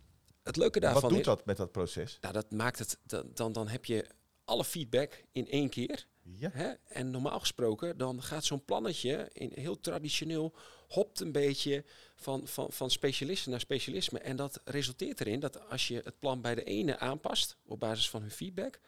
het 0.44 0.56
leuke 0.56 0.80
daarvan 0.80 1.02
Wat 1.02 1.12
doet 1.12 1.24
dat 1.24 1.46
met 1.46 1.58
dat 1.58 1.72
proces? 1.72 2.18
nou, 2.22 2.34
dat 2.34 2.52
maakt 2.52 2.80
het, 2.80 2.98
dan, 3.04 3.30
dan, 3.34 3.52
dan 3.52 3.68
heb 3.68 3.86
je 3.86 4.06
alle 4.46 4.64
feedback 4.64 5.24
in 5.32 5.50
één 5.50 5.70
keer. 5.70 6.08
Ja. 6.36 6.50
Hè? 6.54 6.74
En 6.88 7.12
normaal 7.12 7.40
gesproken, 7.40 7.98
dan 7.98 8.24
gaat 8.24 8.46
zo'n 8.46 8.66
plannetje 8.66 9.30
in 9.34 9.52
heel 9.54 9.80
traditioneel, 9.80 10.54
hopt 10.88 11.20
een 11.20 11.32
beetje 11.32 11.86
van, 12.16 12.48
van, 12.48 12.72
van 12.72 12.90
specialisten 12.92 13.52
naar 13.52 13.60
specialisme. 13.60 14.20
En 14.20 14.36
dat 14.36 14.62
resulteert 14.64 15.20
erin 15.20 15.40
dat 15.40 15.70
als 15.70 15.88
je 15.88 16.02
het 16.04 16.20
plan 16.20 16.42
bij 16.42 16.56
de 16.56 16.64
ene 16.64 16.98
aanpast, 16.98 17.58
op 17.66 17.80
basis 17.80 18.10
van 18.10 18.22
hun 18.22 18.32
feedback, 18.32 18.80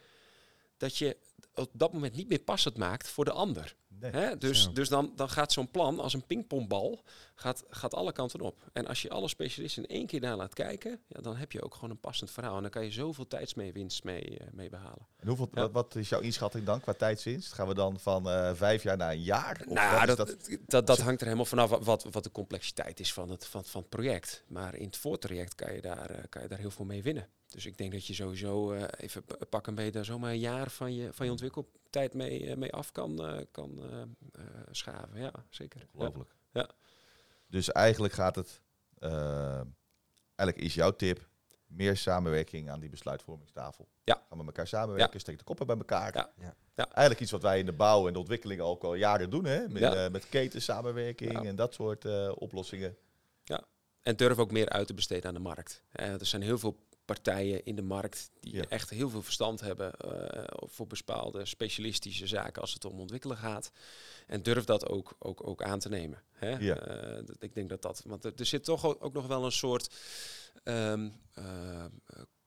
dat 0.77 0.97
je 0.97 1.17
op 1.55 1.69
dat 1.73 1.93
moment 1.93 2.15
niet 2.15 2.29
meer 2.29 2.39
passend 2.39 2.77
maakt 2.77 3.07
voor 3.07 3.25
de 3.25 3.31
ander. 3.31 3.75
Nee. 3.87 4.11
Hè? 4.11 4.37
Dus, 4.37 4.69
dus 4.73 4.89
dan, 4.89 5.11
dan 5.15 5.29
gaat 5.29 5.51
zo'n 5.51 5.71
plan 5.71 5.99
als 5.99 6.13
een 6.13 6.25
pingpongbal, 6.25 7.01
gaat, 7.35 7.63
gaat 7.69 7.93
alle 7.93 8.11
kanten 8.11 8.41
op. 8.41 8.69
En 8.73 8.87
als 8.87 9.01
je 9.01 9.09
alle 9.09 9.27
specialisten 9.27 9.85
in 9.85 9.95
één 9.95 10.07
keer 10.07 10.19
daar 10.21 10.35
laat 10.35 10.53
kijken, 10.53 10.99
ja, 11.07 11.21
dan 11.21 11.35
heb 11.35 11.51
je 11.51 11.63
ook 11.63 11.73
gewoon 11.73 11.89
een 11.89 11.99
passend 11.99 12.31
verhaal. 12.31 12.55
En 12.55 12.61
dan 12.61 12.71
kan 12.71 12.83
je 12.83 12.91
zoveel 12.91 13.27
tijdsmeewinst 13.27 14.03
mee, 14.03 14.37
eh, 14.39 14.47
mee 14.51 14.69
behalen. 14.69 15.07
En 15.17 15.27
hoeveel, 15.27 15.47
Ja. 15.53 15.61
wat, 15.61 15.71
wat 15.71 15.95
is 15.95 16.09
jouw 16.09 16.19
inschatting 16.19 16.65
dan 16.65 16.79
qua 16.81 16.93
tijdswinst? 16.93 17.53
Gaan 17.53 17.67
we 17.67 17.73
dan 17.73 17.99
van 17.99 18.29
eh, 18.29 18.51
vijf 18.53 18.83
jaar 18.83 18.97
naar 18.97 19.11
een 19.11 19.21
jaar? 19.23 19.61
Of 19.67 19.73
nou, 19.73 20.05
dat, 20.05 20.35
dat, 20.67 20.87
dat, 20.87 20.99
hangt 20.99 21.19
er 21.19 21.25
helemaal 21.25 21.45
vanaf 21.45 21.69
wa- 21.69 21.79
wat, 21.81 22.03
wat 22.11 22.23
de 22.23 22.31
complexiteit 22.31 22.99
is 22.99 23.13
van 23.13 23.29
het, 23.29 23.45
van, 23.45 23.65
van 23.65 23.81
het 23.81 23.89
project. 23.89 24.43
Maar 24.47 24.75
in 24.75 24.85
het 24.85 24.97
voortraject 24.97 25.55
kan 25.55 25.73
je, 25.73 25.81
daar, 25.81 26.09
eh, 26.09 26.23
kan 26.29 26.41
je 26.41 26.47
daar 26.47 26.59
heel 26.59 26.71
veel 26.71 26.85
mee 26.85 27.03
winnen. 27.03 27.27
Dus 27.49 27.65
ik 27.65 27.77
denk 27.77 27.91
dat 27.91 28.05
je 28.07 28.13
sowieso 28.13 28.71
eh, 28.71 28.83
even 28.97 29.23
p- 29.23 29.45
pakken 29.49 29.75
ben 29.75 29.85
je 29.85 29.91
daar 29.91 30.05
zomaar 30.05 30.31
een 30.31 30.39
jaar 30.39 30.69
van 30.69 30.95
je, 30.95 31.13
van 31.13 31.25
je 31.25 31.31
ontwikkeltijd 31.31 32.13
mee, 32.13 32.49
eh, 32.49 32.55
mee 32.57 32.73
af 32.73 32.91
kan, 32.91 33.25
eh, 33.25 33.45
kan 33.51 33.81
schaven. 34.71 35.19
Ja, 35.19 35.31
zeker. 35.49 35.79
Ja. 35.79 35.85
Ongelooflijk. 35.93 36.29
Ja. 36.51 36.69
Dus 37.47 37.71
eigenlijk 37.71 38.13
gaat 38.13 38.35
het, 38.35 38.61
eigenlijk 40.35 40.57
is 40.67 40.73
jouw 40.73 40.95
tip 40.95 41.27
meer 41.67 41.97
samenwerking 41.97 42.69
aan 42.69 42.79
die 42.79 42.89
besluitvormingstafel. 42.89 43.87
Ja. 44.03 44.13
Gaan 44.15 44.25
we 44.29 44.35
met 44.37 44.45
elkaar 44.45 44.67
samenwerken, 44.67 45.19
steek 45.19 45.37
de 45.37 45.43
koppen 45.43 45.67
bij 45.67 45.77
elkaar. 45.77 46.15
Ja. 46.15 46.31
Ja. 46.39 46.55
Ja. 46.75 46.85
Eigenlijk 46.85 47.19
iets 47.19 47.31
wat 47.31 47.41
wij 47.41 47.59
in 47.59 47.65
de 47.65 47.73
bouw 47.73 48.07
en 48.07 48.13
de 48.13 48.19
ontwikkeling 48.19 48.61
ook 48.61 48.83
al 48.83 48.93
jaren 48.93 49.29
doen, 49.29 49.45
hè? 49.45 49.67
Met, 49.67 49.81
Ja. 49.81 50.05
eh, 50.05 50.11
met 50.11 50.29
ketensamenwerking 50.29 51.31
Ja. 51.31 51.43
en 51.43 51.55
dat 51.55 51.73
soort 51.73 52.05
eh, 52.05 52.31
oplossingen. 52.35 52.97
En 54.01 54.15
durf 54.15 54.37
ook 54.37 54.51
meer 54.51 54.69
uit 54.69 54.87
te 54.87 54.93
besteden 54.93 55.27
aan 55.27 55.33
de 55.33 55.39
markt. 55.39 55.83
Eh, 55.91 56.07
er 56.13 56.25
zijn 56.25 56.41
heel 56.41 56.57
veel 56.57 56.77
partijen 57.13 57.65
in 57.65 57.75
de 57.75 57.81
markt 57.81 58.31
die 58.39 58.55
Ja. 58.55 58.65
echt 58.69 58.89
heel 58.89 59.09
veel 59.09 59.21
verstand 59.21 59.61
hebben 59.61 59.93
eh, 59.93 60.43
voor 60.67 60.87
bepaalde 60.87 61.45
specialistische 61.45 62.27
zaken 62.27 62.61
als 62.61 62.73
het 62.73 62.85
om 62.85 62.99
ontwikkelen 62.99 63.37
gaat. 63.37 63.71
En 64.27 64.43
durf 64.43 64.63
dat 64.63 64.87
ook, 64.87 65.15
ook, 65.19 65.47
ook 65.47 65.63
aan 65.63 65.79
te 65.79 65.89
nemen. 65.89 66.21
Hè? 66.31 66.57
Ja. 66.57 66.75
Eh, 66.75 67.23
ik 67.39 67.53
denk 67.53 67.69
dat 67.69 67.81
dat. 67.81 68.01
Want 68.05 68.23
er, 68.23 68.33
er 68.35 68.45
zit 68.45 68.63
toch 68.63 68.99
ook 68.99 69.13
nog 69.13 69.27
wel 69.27 69.45
een 69.45 69.51
soort 69.51 69.95
eh, 70.63 71.05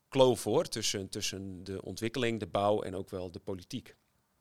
kloof 0.09 0.40
voor 0.40 0.64
tussen, 0.69 1.09
tussen 1.09 1.64
de 1.64 1.83
ontwikkeling, 1.83 2.40
de 2.40 2.47
bouw 2.47 2.83
en 2.83 2.97
ook 2.97 3.11
wel 3.11 3.31
de 3.31 3.40
politiek. 3.40 3.97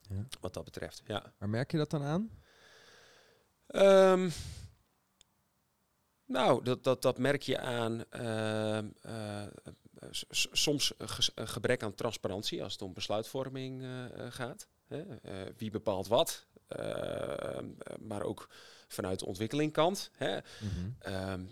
Ja. 0.09 0.25
Wat 0.39 0.53
dat 0.53 0.63
betreft. 0.63 1.01
Ja. 1.07 1.33
Waar 1.37 1.49
merk 1.49 1.71
je 1.71 1.77
dat 1.77 1.89
dan 1.89 2.03
aan? 2.03 2.29
Ehm, 3.67 4.29
nou, 6.31 6.63
dat, 6.63 6.83
dat, 6.83 7.01
dat 7.01 7.17
merk 7.17 7.41
je 7.41 7.59
aan 7.59 8.05
ehm, 8.09 8.89
eh, 9.01 9.41
eh, 9.41 9.47
soms 10.51 10.93
een 10.97 11.09
ges- 11.09 11.31
een 11.35 11.47
gebrek 11.47 11.83
aan 11.83 11.95
transparantie 11.95 12.63
als 12.63 12.73
het 12.73 12.81
om 12.81 12.93
besluitvorming 12.93 13.81
eh, 13.81 14.05
eh, 14.05 14.31
gaat. 14.31 14.67
Hè? 14.87 15.01
Eh, 15.17 15.53
wie 15.57 15.71
bepaalt 15.71 16.07
wat, 16.07 16.45
Ehm, 16.67 17.65
eh, 17.79 17.97
maar 17.99 18.21
ook 18.23 18.49
vanuit 18.87 19.19
de 19.19 19.25
ontwikkelingkant. 19.25 20.11
Hè? 20.13 20.37
Ehm, 20.99 21.43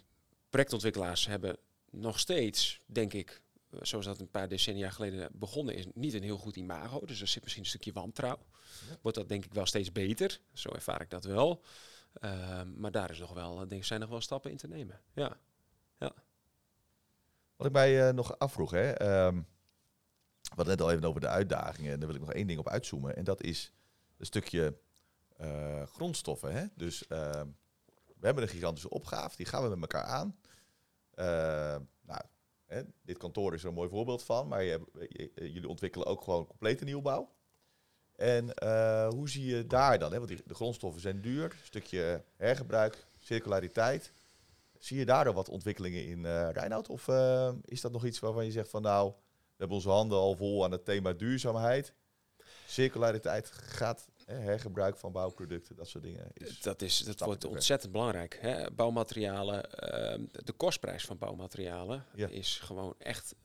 projectontwikkelaars 0.50 1.26
hebben 1.26 1.58
nog 1.92 2.20
steeds, 2.20 2.80
denk 2.86 3.14
ik, 3.14 3.42
eh, 3.70 3.80
zoals 3.82 4.06
dat 4.06 4.20
een 4.20 4.30
paar 4.30 4.48
decennia 4.48 4.90
geleden 4.90 5.30
begonnen 5.34 5.76
is, 5.76 5.86
niet 5.94 6.14
een 6.14 6.24
heel 6.24 6.38
goed 6.38 6.56
imago. 6.56 7.06
Dus 7.06 7.22
er 7.22 7.28
zit 7.28 7.42
misschien 7.44 7.64
een 7.64 7.70
stukje 7.70 7.94
wantrouwen. 7.94 8.46
Ja. 8.90 8.98
Wordt 9.02 9.18
dat 9.18 9.30
denk 9.30 9.46
ik 9.46 9.54
wel 9.54 9.66
steeds 9.66 9.92
beter. 9.92 10.40
Zo 10.54 10.70
ervaar 10.70 11.02
ik 11.02 11.10
dat 11.10 11.24
wel. 11.24 11.62
Ehm, 12.14 12.80
maar 12.80 12.92
daar 12.92 13.10
is 13.12 13.20
nog 13.20 13.34
wel, 13.34 13.56
denk 13.58 13.72
ik, 13.72 13.84
zijn 13.86 14.00
nog 14.00 14.10
wel 14.10 14.22
stappen 14.22 14.52
in 14.52 14.58
te 14.58 14.68
nemen. 14.68 15.02
Ja. 15.14 15.38
Wat 17.60 17.68
ik 17.68 17.74
mij 17.74 18.08
eh, 18.08 18.14
nog 18.14 18.38
afvroeg, 18.38 18.72
hè. 18.72 18.92
ehm, 18.92 19.36
we 20.42 20.56
hadden 20.56 20.68
net 20.68 20.82
al 20.82 20.92
even 20.92 21.08
over 21.08 21.22
de 21.22 21.28
uitdagingen. 21.28 21.92
En 21.92 22.00
daar 22.00 22.08
wil 22.08 22.18
ik 22.18 22.26
nog 22.26 22.34
één 22.34 22.48
ding 22.48 22.60
op 22.60 22.68
uitzoomen. 22.68 23.16
En 23.16 23.24
dat 23.24 23.44
is 23.44 23.74
een 24.18 24.26
stukje 24.26 24.78
eh, 25.38 25.84
grondstoffen. 25.84 26.54
Hè? 26.54 26.66
Dus 26.76 27.08
ehm, 27.08 27.48
we 28.06 28.26
hebben 28.26 28.44
een 28.44 28.50
gigantische 28.50 28.90
opgave. 28.90 29.36
Die 29.36 29.46
gaan 29.46 29.64
we 29.64 29.70
met 29.70 29.94
elkaar 29.94 30.04
aan. 30.04 30.40
Eh, 31.14 31.26
nou, 32.02 32.22
hè, 32.66 32.82
dit 33.02 33.18
kantoor 33.18 33.54
is 33.54 33.62
er 33.62 33.68
een 33.68 33.74
mooi 33.74 33.90
voorbeeld 33.90 34.24
van. 34.24 34.48
Maar 34.48 34.66
jullie 35.36 35.68
ontwikkelen 35.68 36.08
ook 36.08 36.24
gewoon 36.24 36.48
complete 36.48 36.84
nieuwbouw. 36.84 37.34
En 38.16 38.54
eh, 38.54 39.08
hoe 39.10 39.30
zie 39.30 39.46
je 39.46 39.68
daar 39.68 40.00
dan? 40.00 40.12
Hè? 40.12 40.18
Want 40.18 40.30
die, 40.30 40.42
de 40.46 40.54
grondstoffen 40.54 41.02
zijn 41.02 41.22
duur. 41.22 41.44
Een 41.44 41.66
stukje 41.66 42.24
hergebruik, 42.36 43.08
circulariteit. 43.20 44.14
Zie 44.80 44.98
je 44.98 45.06
daardoor 45.06 45.34
wat 45.34 45.50
ontwikkelingen 45.50 46.06
in 46.06 46.26
eh 46.26 46.50
Reinoud? 46.52 46.90
Of 46.90 47.08
eh, 47.08 47.52
is 47.66 47.82
dat 47.82 47.92
nog 47.92 48.06
iets 48.06 48.20
waarvan 48.20 48.46
je 48.46 48.52
zegt 48.52 48.70
van 48.70 48.82
nou, 48.82 49.10
we 49.12 49.56
hebben 49.58 49.78
onze 49.78 49.90
handen 49.90 50.18
al 50.18 50.36
vol 50.36 50.64
aan 50.64 50.72
het 50.72 50.86
thema 50.86 51.14
duurzaamheid. 51.14 51.94
Circulariteit 52.68 53.52
gaat, 53.52 54.08
hè, 54.26 54.36
hergebruik 54.36 54.98
van 54.98 55.12
bouwproducten, 55.12 55.76
dat 55.76 55.88
soort 55.88 56.04
dingen. 56.04 56.28
Is, 56.34 56.62
Dat, 56.62 56.82
is, 56.82 57.00
dat 57.00 57.20
wordt 57.20 57.46
ontzettend 57.46 57.92
belangrijk. 57.92 58.38
Hè? 58.42 58.72
Bouwmaterialen, 58.72 59.72
ehm, 59.74 60.26
de 60.32 60.52
kostprijs 60.52 61.06
van 61.06 61.18
bouwmaterialen 61.18 62.06
Ja. 62.16 62.28
is 62.28 62.60
gewoon 62.60 62.96
echt 62.98 63.36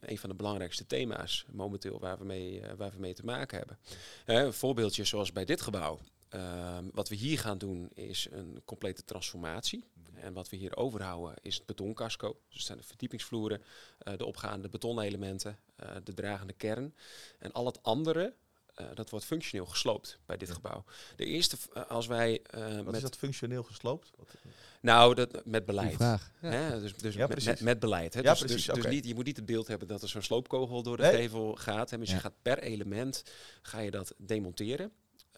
een, 0.00 0.18
van 0.18 0.28
de 0.30 0.36
belangrijkste 0.36 0.86
thema's 0.86 1.46
momenteel 1.52 2.00
waar 2.00 2.18
we 2.18 2.24
mee, 2.24 2.60
eh, 2.60 2.74
waar 2.76 2.90
we 2.90 2.98
mee 2.98 3.14
te 3.14 3.24
maken 3.24 3.58
hebben. 3.58 3.78
Hè, 4.24 4.44
een 4.44 4.52
voorbeeldje 4.52 5.04
zoals 5.04 5.32
bij 5.32 5.44
dit 5.44 5.60
gebouw. 5.60 5.98
Ehm, 6.32 6.84
wat 6.92 7.08
we 7.08 7.14
hier 7.14 7.38
gaan 7.38 7.58
doen 7.58 7.90
is 7.94 8.26
een 8.30 8.62
complete 8.64 9.04
transformatie. 9.04 9.84
En 10.14 10.32
wat 10.32 10.48
we 10.48 10.56
hier 10.56 10.76
overhouden 10.76 11.34
is 11.42 11.54
het 11.56 11.66
betoncasco. 11.66 12.28
Dus 12.48 12.56
het 12.58 12.66
zijn 12.66 12.78
de 12.78 12.84
verdiepingsvloeren, 12.84 13.62
eh, 13.98 14.16
de 14.16 14.24
opgaande 14.24 14.68
betonelementen, 14.68 15.58
eh, 15.76 15.88
de 16.04 16.14
dragende 16.14 16.52
kern. 16.52 16.94
En 17.38 17.52
al 17.52 17.66
het 17.66 17.82
andere, 17.82 18.34
eh, 18.74 18.86
dat 18.94 19.10
wordt 19.10 19.24
functioneel 19.24 19.66
gesloopt 19.66 20.18
bij 20.26 20.36
dit 20.36 20.48
Ja. 20.48 20.54
gebouw. 20.54 20.84
De 21.16 21.24
eerste, 21.24 21.56
als 21.88 22.06
wij 22.06 22.40
eh, 22.42 22.74
wat 22.76 22.84
met, 22.84 22.94
is 22.94 23.02
dat 23.02 23.16
functioneel 23.16 23.62
gesloopt? 23.62 24.10
Wat, 24.16 24.34
nou, 24.80 25.14
dat, 25.14 25.44
met 25.44 25.66
beleid. 25.66 25.94
vraag. 25.94 26.30
Ja. 26.40 26.48
Hè? 26.50 26.80
Dus, 26.80 26.94
dus 26.96 27.14
Ja, 27.14 27.20
met, 27.20 27.28
precies. 27.30 27.46
met, 27.48 27.60
met 27.60 27.78
beleid. 27.80 28.14
Hè? 28.14 28.20
Ja, 28.20 28.30
dus, 28.30 28.38
precies, 28.38 28.64
dus, 28.64 28.74
dus 28.74 28.84
oké. 28.84 28.94
niet, 28.94 29.06
je 29.06 29.14
moet 29.14 29.24
niet 29.24 29.36
het 29.36 29.46
beeld 29.46 29.66
hebben 29.66 29.88
dat 29.88 30.02
er 30.02 30.08
zo'n 30.08 30.22
sloopkogel 30.22 30.82
door 30.82 30.96
de 30.96 31.02
Nee. 31.02 31.12
gevel 31.22 31.54
gaat. 31.54 31.90
Hè? 31.90 31.98
Dus 31.98 32.08
Ja. 32.08 32.14
je 32.14 32.20
gaat 32.20 32.34
per 32.42 32.58
element 32.58 33.22
ga 33.62 33.78
je 33.78 33.90
dat 33.90 34.14
demonteren. 34.18 34.92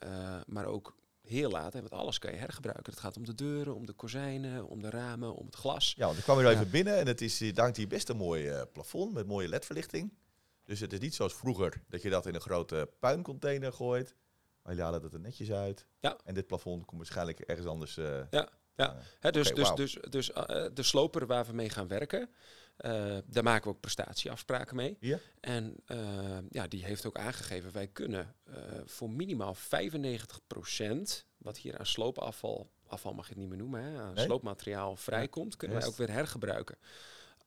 Eh, 0.05 0.41
maar 0.47 0.67
ook 0.67 0.95
heel 1.23 1.51
laat, 1.51 1.73
hè? 1.73 1.81
want 1.81 1.93
alles 1.93 2.19
kan 2.19 2.33
je 2.33 2.39
hergebruiken. 2.39 2.93
Het 2.93 3.01
gaat 3.01 3.17
om 3.17 3.25
de 3.25 3.35
deuren, 3.35 3.75
om 3.75 3.87
de 3.87 3.93
kozijnen, 3.93 4.67
om 4.67 4.83
de 4.83 4.91
ramen, 4.91 5.35
om 5.35 5.47
het 5.47 5.55
glas. 5.57 5.95
Ja, 5.97 6.07
want 6.07 6.19
ik 6.19 6.25
kwam 6.25 6.37
hier 6.39 6.47
Ja. 6.47 6.53
even 6.53 6.71
binnen 6.71 6.97
en 6.99 7.07
het 7.07 7.21
is, 7.21 7.39
hier 7.39 7.53
hangt 7.61 7.77
hier 7.77 7.89
best 7.89 8.09
een 8.09 8.17
mooi 8.17 8.49
eh, 8.49 8.63
plafond 8.73 9.13
met 9.13 9.27
mooie 9.27 9.49
ledverlichting. 9.49 10.13
Dus 10.65 10.81
het 10.81 10.93
is 10.93 10.99
niet 10.99 11.15
zoals 11.15 11.35
vroeger 11.35 11.83
dat 11.89 12.03
je 12.03 12.11
dat 12.11 12.27
in 12.27 12.35
een 12.35 12.41
grote 12.41 12.91
puincontainer 12.99 13.73
gooit. 13.73 14.15
Maar 14.63 14.73
jullie 14.73 14.83
halen 14.83 15.03
dat 15.03 15.13
er 15.13 15.21
netjes 15.21 15.51
uit. 15.51 15.87
Ja. 16.01 16.19
En 16.25 16.35
dit 16.35 16.47
plafond 16.47 16.85
komt 16.85 16.99
waarschijnlijk 17.01 17.41
ergens 17.41 17.67
anders. 17.67 17.97
eh, 17.97 18.19
Ja, 18.31 18.49
ja. 18.77 18.95
eh, 18.95 19.01
Hè, 19.21 19.31
dus 19.31 19.53
dus, 19.55 19.75
dus, 19.75 19.99
dus 20.09 20.33
eh, 20.33 20.67
de 20.75 20.83
sloper 20.83 21.27
waar 21.27 21.45
we 21.47 21.53
mee 21.53 21.71
gaan 21.71 21.89
werken, 21.89 22.29
eh, 22.77 23.17
daar 23.27 23.43
maken 23.43 23.63
we 23.65 23.69
ook 23.75 23.81
prestatieafspraken 23.81 24.77
mee. 24.77 24.97
Ja. 25.01 25.19
En 25.41 25.77
eh, 25.87 26.39
ja, 26.51 26.67
die 26.69 26.85
heeft 26.85 27.07
ook 27.07 27.17
aangegeven, 27.19 27.73
wij 27.73 27.87
kunnen 27.89 28.35
eh, 28.45 28.55
voor 28.85 29.11
minimaal 29.11 29.55
95% 29.57 29.59
wat 31.37 31.57
hier 31.59 31.79
aan 31.79 31.87
sloopafval, 31.87 32.71
afval 32.87 33.15
mag 33.15 33.25
je 33.27 33.31
het 33.33 33.41
niet 33.41 33.49
meer 33.49 33.59
noemen, 33.59 33.83
hè, 33.83 33.99
aan 34.01 34.15
Nee? 34.15 34.25
sloopmateriaal 34.25 34.97
vrijkomt, 34.97 35.57
kunnen 35.57 35.79
wij 35.79 35.87
ook 35.87 35.97
weer 35.97 36.11
hergebruiken. 36.11 36.77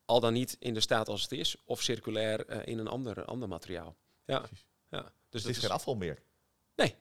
Al 0.04 0.20
dan 0.20 0.32
niet 0.32 0.56
in 0.58 0.74
de 0.74 0.80
staat 0.80 1.08
als 1.08 1.22
het 1.22 1.32
is, 1.32 1.56
of 1.64 1.82
circulair 1.82 2.46
eh, 2.46 2.66
in 2.72 2.78
een 2.78 2.88
ander, 2.88 3.24
ander 3.24 3.48
materiaal. 3.48 3.96
Ja, 4.24 4.38
Precies. 4.38 4.66
ja. 4.88 5.00
Dus 5.02 5.10
Dus 5.28 5.42
dat 5.42 5.42
het 5.42 5.56
is 5.56 5.58
geen 5.66 5.76
afval 5.76 5.94
meer. 5.96 6.18
nee. 6.74 6.96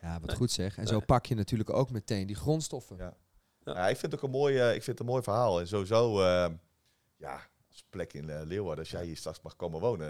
Ja, 0.00 0.12
wat 0.20 0.26
Nee. 0.28 0.36
goed 0.36 0.50
zeg. 0.50 0.76
En 0.78 0.86
zo 0.86 0.96
Nee. 0.96 1.04
pak 1.04 1.26
je 1.26 1.34
natuurlijk 1.34 1.70
ook 1.70 1.90
meteen 1.90 2.26
die 2.26 2.36
grondstoffen. 2.36 2.96
Ja. 2.96 3.16
Ja. 3.64 3.72
Ja, 3.74 3.88
ik 3.88 3.96
vind 3.96 4.12
het 4.12 4.20
ook 4.20 4.26
een 4.26 4.30
mooi, 4.38 4.54
ik 4.60 4.70
vind 4.82 4.86
het 4.86 5.00
een 5.00 5.06
mooi 5.06 5.22
verhaal. 5.22 5.60
En 5.60 5.68
sowieso, 5.68 6.20
eh, 6.22 6.48
ja, 7.16 7.48
als 7.70 7.84
plek 7.90 8.12
in 8.12 8.30
eh, 8.30 8.40
Leeuwarden, 8.44 8.78
als 8.84 8.90
jij 8.90 9.04
hier 9.04 9.16
straks 9.16 9.40
mag 9.42 9.56
komen 9.56 9.80
wonen, 9.80 10.08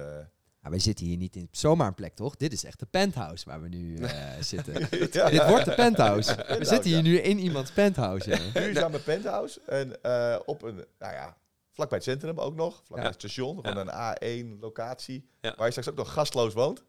Nou, 0.61 0.73
wij 0.73 0.79
zitten 0.79 1.07
hier 1.07 1.17
niet 1.17 1.37
in 1.37 1.49
zomaar 1.51 1.87
een 1.87 1.95
plek, 1.95 2.15
toch? 2.15 2.37
Dit 2.37 2.53
is 2.53 2.65
echt 2.65 2.79
de 2.79 2.87
penthouse 2.87 3.45
waar 3.45 3.63
we 3.63 3.69
nu 3.69 3.97
eh, 3.97 4.41
zitten. 4.53 4.73
Ja, 5.13 5.29
Dit 5.31 5.47
wordt 5.47 5.65
de 5.65 5.75
penthouse. 5.75 6.31
We 6.37 6.37
Penthouse, 6.37 6.65
zitten 6.65 6.91
hier 6.91 6.99
ja. 6.99 7.05
nu 7.05 7.19
in 7.19 7.39
iemands 7.39 7.71
penthouse. 7.71 8.31
Ja. 8.31 8.61
Duurzame 8.61 8.99
penthouse. 8.99 9.61
En 9.67 10.03
eh, 10.03 10.39
op 10.45 10.63
een, 10.63 10.75
nou 10.99 11.13
ja, 11.13 11.37
vlakbij 11.71 11.99
het 11.99 12.07
centrum 12.07 12.39
ook 12.39 12.55
nog. 12.55 12.75
Vlakbij 12.85 13.03
Ja. 13.03 13.11
het 13.11 13.21
station. 13.21 13.65
Gewoon 13.65 13.89
een 13.89 14.45
A1-locatie. 14.47 15.29
Ja. 15.41 15.55
Waar 15.57 15.65
je 15.65 15.71
straks 15.71 15.89
ook 15.91 15.97
nog 15.97 16.13
gastloos 16.13 16.55
woont. 16.55 16.85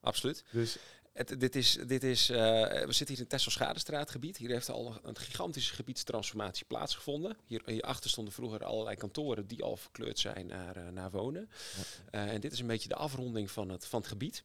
Absoluut. 0.00 0.44
Dus 0.52 0.78
Het, 1.18 1.40
dit 1.40 1.56
is, 1.56 1.78
dit 1.86 2.02
is, 2.02 2.30
eh, 2.30 2.38
we 2.38 2.92
zitten 2.92 3.06
hier 3.06 3.16
in 3.16 3.20
het 3.20 3.28
Tessel-Schadestraatgebied. 3.28 4.36
Hier 4.36 4.50
heeft 4.50 4.68
al 4.68 4.98
een 5.02 5.16
gigantische 5.16 5.74
gebiedstransformatie 5.74 6.64
plaatsgevonden. 6.66 7.36
Hier, 7.46 7.62
hierachter 7.66 8.10
stonden 8.10 8.32
vroeger 8.32 8.64
allerlei 8.64 8.96
kantoren 8.96 9.46
die 9.46 9.62
al 9.62 9.76
verkleurd 9.76 10.18
zijn 10.18 10.46
naar, 10.46 10.76
eh, 10.76 10.88
naar 10.88 11.10
wonen. 11.10 11.50
Eh, 12.10 12.32
en 12.32 12.40
dit 12.40 12.52
is 12.52 12.60
een 12.60 12.66
beetje 12.66 12.88
de 12.88 12.94
afronding 12.94 13.50
van 13.50 13.68
het, 13.68 13.86
van 13.86 13.98
het 14.00 14.08
gebied. 14.08 14.44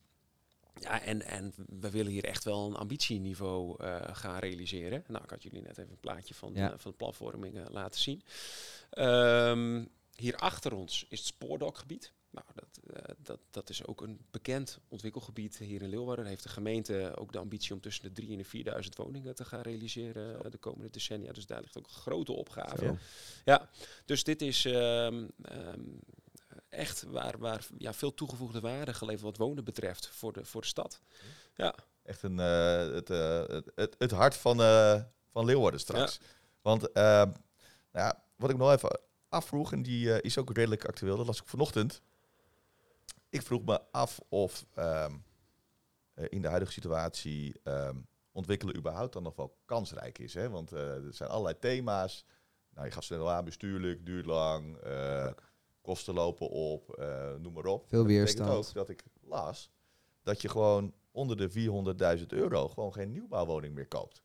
Ja, 0.80 1.02
en, 1.02 1.22
en 1.22 1.54
we 1.80 1.90
willen 1.90 2.12
hier 2.12 2.26
echt 2.26 2.44
wel 2.44 2.68
een 2.68 2.76
ambitieniveau 2.76 3.84
gaan 4.14 4.40
realiseren. 4.40 5.04
Nou, 5.08 5.24
ik 5.24 5.30
had 5.30 5.44
jullie 5.44 5.62
net 5.62 5.78
even 5.78 5.92
een 5.92 6.00
plaatje 6.00 6.34
van, 6.34 6.54
Ja. 6.54 6.78
van 6.78 6.92
de 6.92 6.98
planvorming 6.98 7.70
laten 7.70 8.02
zien. 8.02 8.24
Ehm, 8.90 9.86
hier 10.16 10.36
achter 10.36 10.74
ons 10.74 11.06
is 11.10 11.18
het 11.20 11.28
spoordokgebied. 11.28 12.12
Nou, 12.34 12.46
dat, 12.54 12.80
eh, 12.94 13.16
dat, 13.18 13.40
dat 13.50 13.70
is 13.70 13.86
ook 13.86 14.02
een 14.02 14.26
bekend 14.32 14.80
ontwikkelgebied 14.88 15.58
hier 15.58 15.82
in 15.82 15.90
Leeuwarden. 15.90 16.26
Heeft 16.26 16.44
de 16.44 16.50
gemeente 16.50 17.12
ook 17.16 17.32
de 17.32 17.40
ambitie 17.40 17.74
om 17.74 17.82
tussen 17.82 18.04
de 18.04 18.12
3 18.12 18.32
en 18.32 18.38
de 18.38 18.44
4000 18.44 18.96
woningen 18.96 19.36
te 19.36 19.46
gaan 19.46 19.62
realiseren 19.62 20.44
eh, 20.44 20.52
de 20.52 20.58
komende 20.58 20.90
decennia. 20.90 21.32
Dus 21.32 21.46
daar 21.46 21.62
ligt 21.62 21.78
ook 21.78 21.86
een 21.86 21.94
grote 21.94 22.32
opgave. 22.32 22.86
Zo. 22.86 22.98
Ja, 23.46 23.70
dus 24.06 24.24
dit 24.24 24.42
is 24.42 24.66
ehm, 24.66 25.28
ehm, 25.42 25.82
echt 26.70 27.04
waar, 27.04 27.38
waar 27.38 27.68
ja, 27.78 27.94
veel 27.94 28.14
toegevoegde 28.14 28.60
waarde 28.60 28.94
geleverd 28.94 29.24
wat 29.24 29.38
wonen 29.38 29.64
betreft 29.64 30.08
voor 30.08 30.34
de, 30.34 30.46
voor 30.46 30.62
de 30.62 30.68
stad. 30.68 31.02
echt 32.04 32.24
een, 32.24 32.40
eh, 32.40 32.94
het, 32.94 33.08
het, 33.08 33.72
het, 33.76 33.96
het 33.98 34.12
hart 34.12 34.38
van, 34.38 34.58
van 35.30 35.46
Leeuwarden 35.46 35.80
straks. 35.80 36.20
Want 36.62 36.92
eh, 36.92 37.04
nou 37.04 37.36
ja, 37.92 38.24
wat 38.36 38.50
ik 38.50 38.58
nog 38.58 38.72
even 38.72 39.00
afvroeg, 39.30 39.72
en 39.72 39.84
die 39.84 40.22
is 40.22 40.38
ook 40.38 40.54
redelijk 40.54 40.86
actueel, 40.86 41.18
dat 41.18 41.26
las 41.26 41.42
ik 41.42 41.48
vanochtend. 41.48 42.02
Ik 43.34 43.42
vroeg 43.42 43.64
me 43.64 43.82
af 43.92 44.22
of 44.30 44.66
ehm, 44.74 45.16
eh, 46.14 46.26
in 46.30 46.42
de 46.42 46.48
huidige 46.48 46.72
situatie 46.72 47.60
ehm, 47.64 47.98
ontwikkelen 48.32 48.76
überhaupt 48.76 49.14
dan 49.14 49.24
nog 49.24 49.36
wel 49.36 49.58
kansrijk 49.66 50.20
is. 50.20 50.34
Hè? 50.34 50.50
Want 50.50 50.72
eh, 50.72 51.06
er 51.06 51.14
zijn 51.14 51.30
allerlei 51.30 51.60
thema's. 51.60 52.26
Nou, 52.74 52.88
je 52.88 52.94
net 53.10 53.20
al 53.20 53.32
aan, 53.32 53.46
bestuurlijk, 53.46 54.06
duurt 54.06 54.26
lang, 54.26 54.78
eh, 54.78 55.32
kosten 55.82 56.14
lopen 56.14 56.50
op, 56.50 57.04
noem 57.40 57.54
maar 57.54 57.66
op. 57.66 57.88
Veel 57.88 58.00
Dat 58.00 58.08
weerstand. 58.08 58.50
ook 58.50 58.74
dat 58.74 58.90
ik 58.90 59.04
las 59.22 59.72
dat 60.24 60.42
je 60.42 60.50
gewoon 60.50 60.94
onder 61.12 61.38
de 61.38 61.50
400.000 62.20 62.26
euro 62.28 62.68
gewoon 62.70 62.94
geen 62.94 63.12
nieuwbouwwoning 63.12 63.76
meer 63.76 63.88
koopt. 63.88 64.24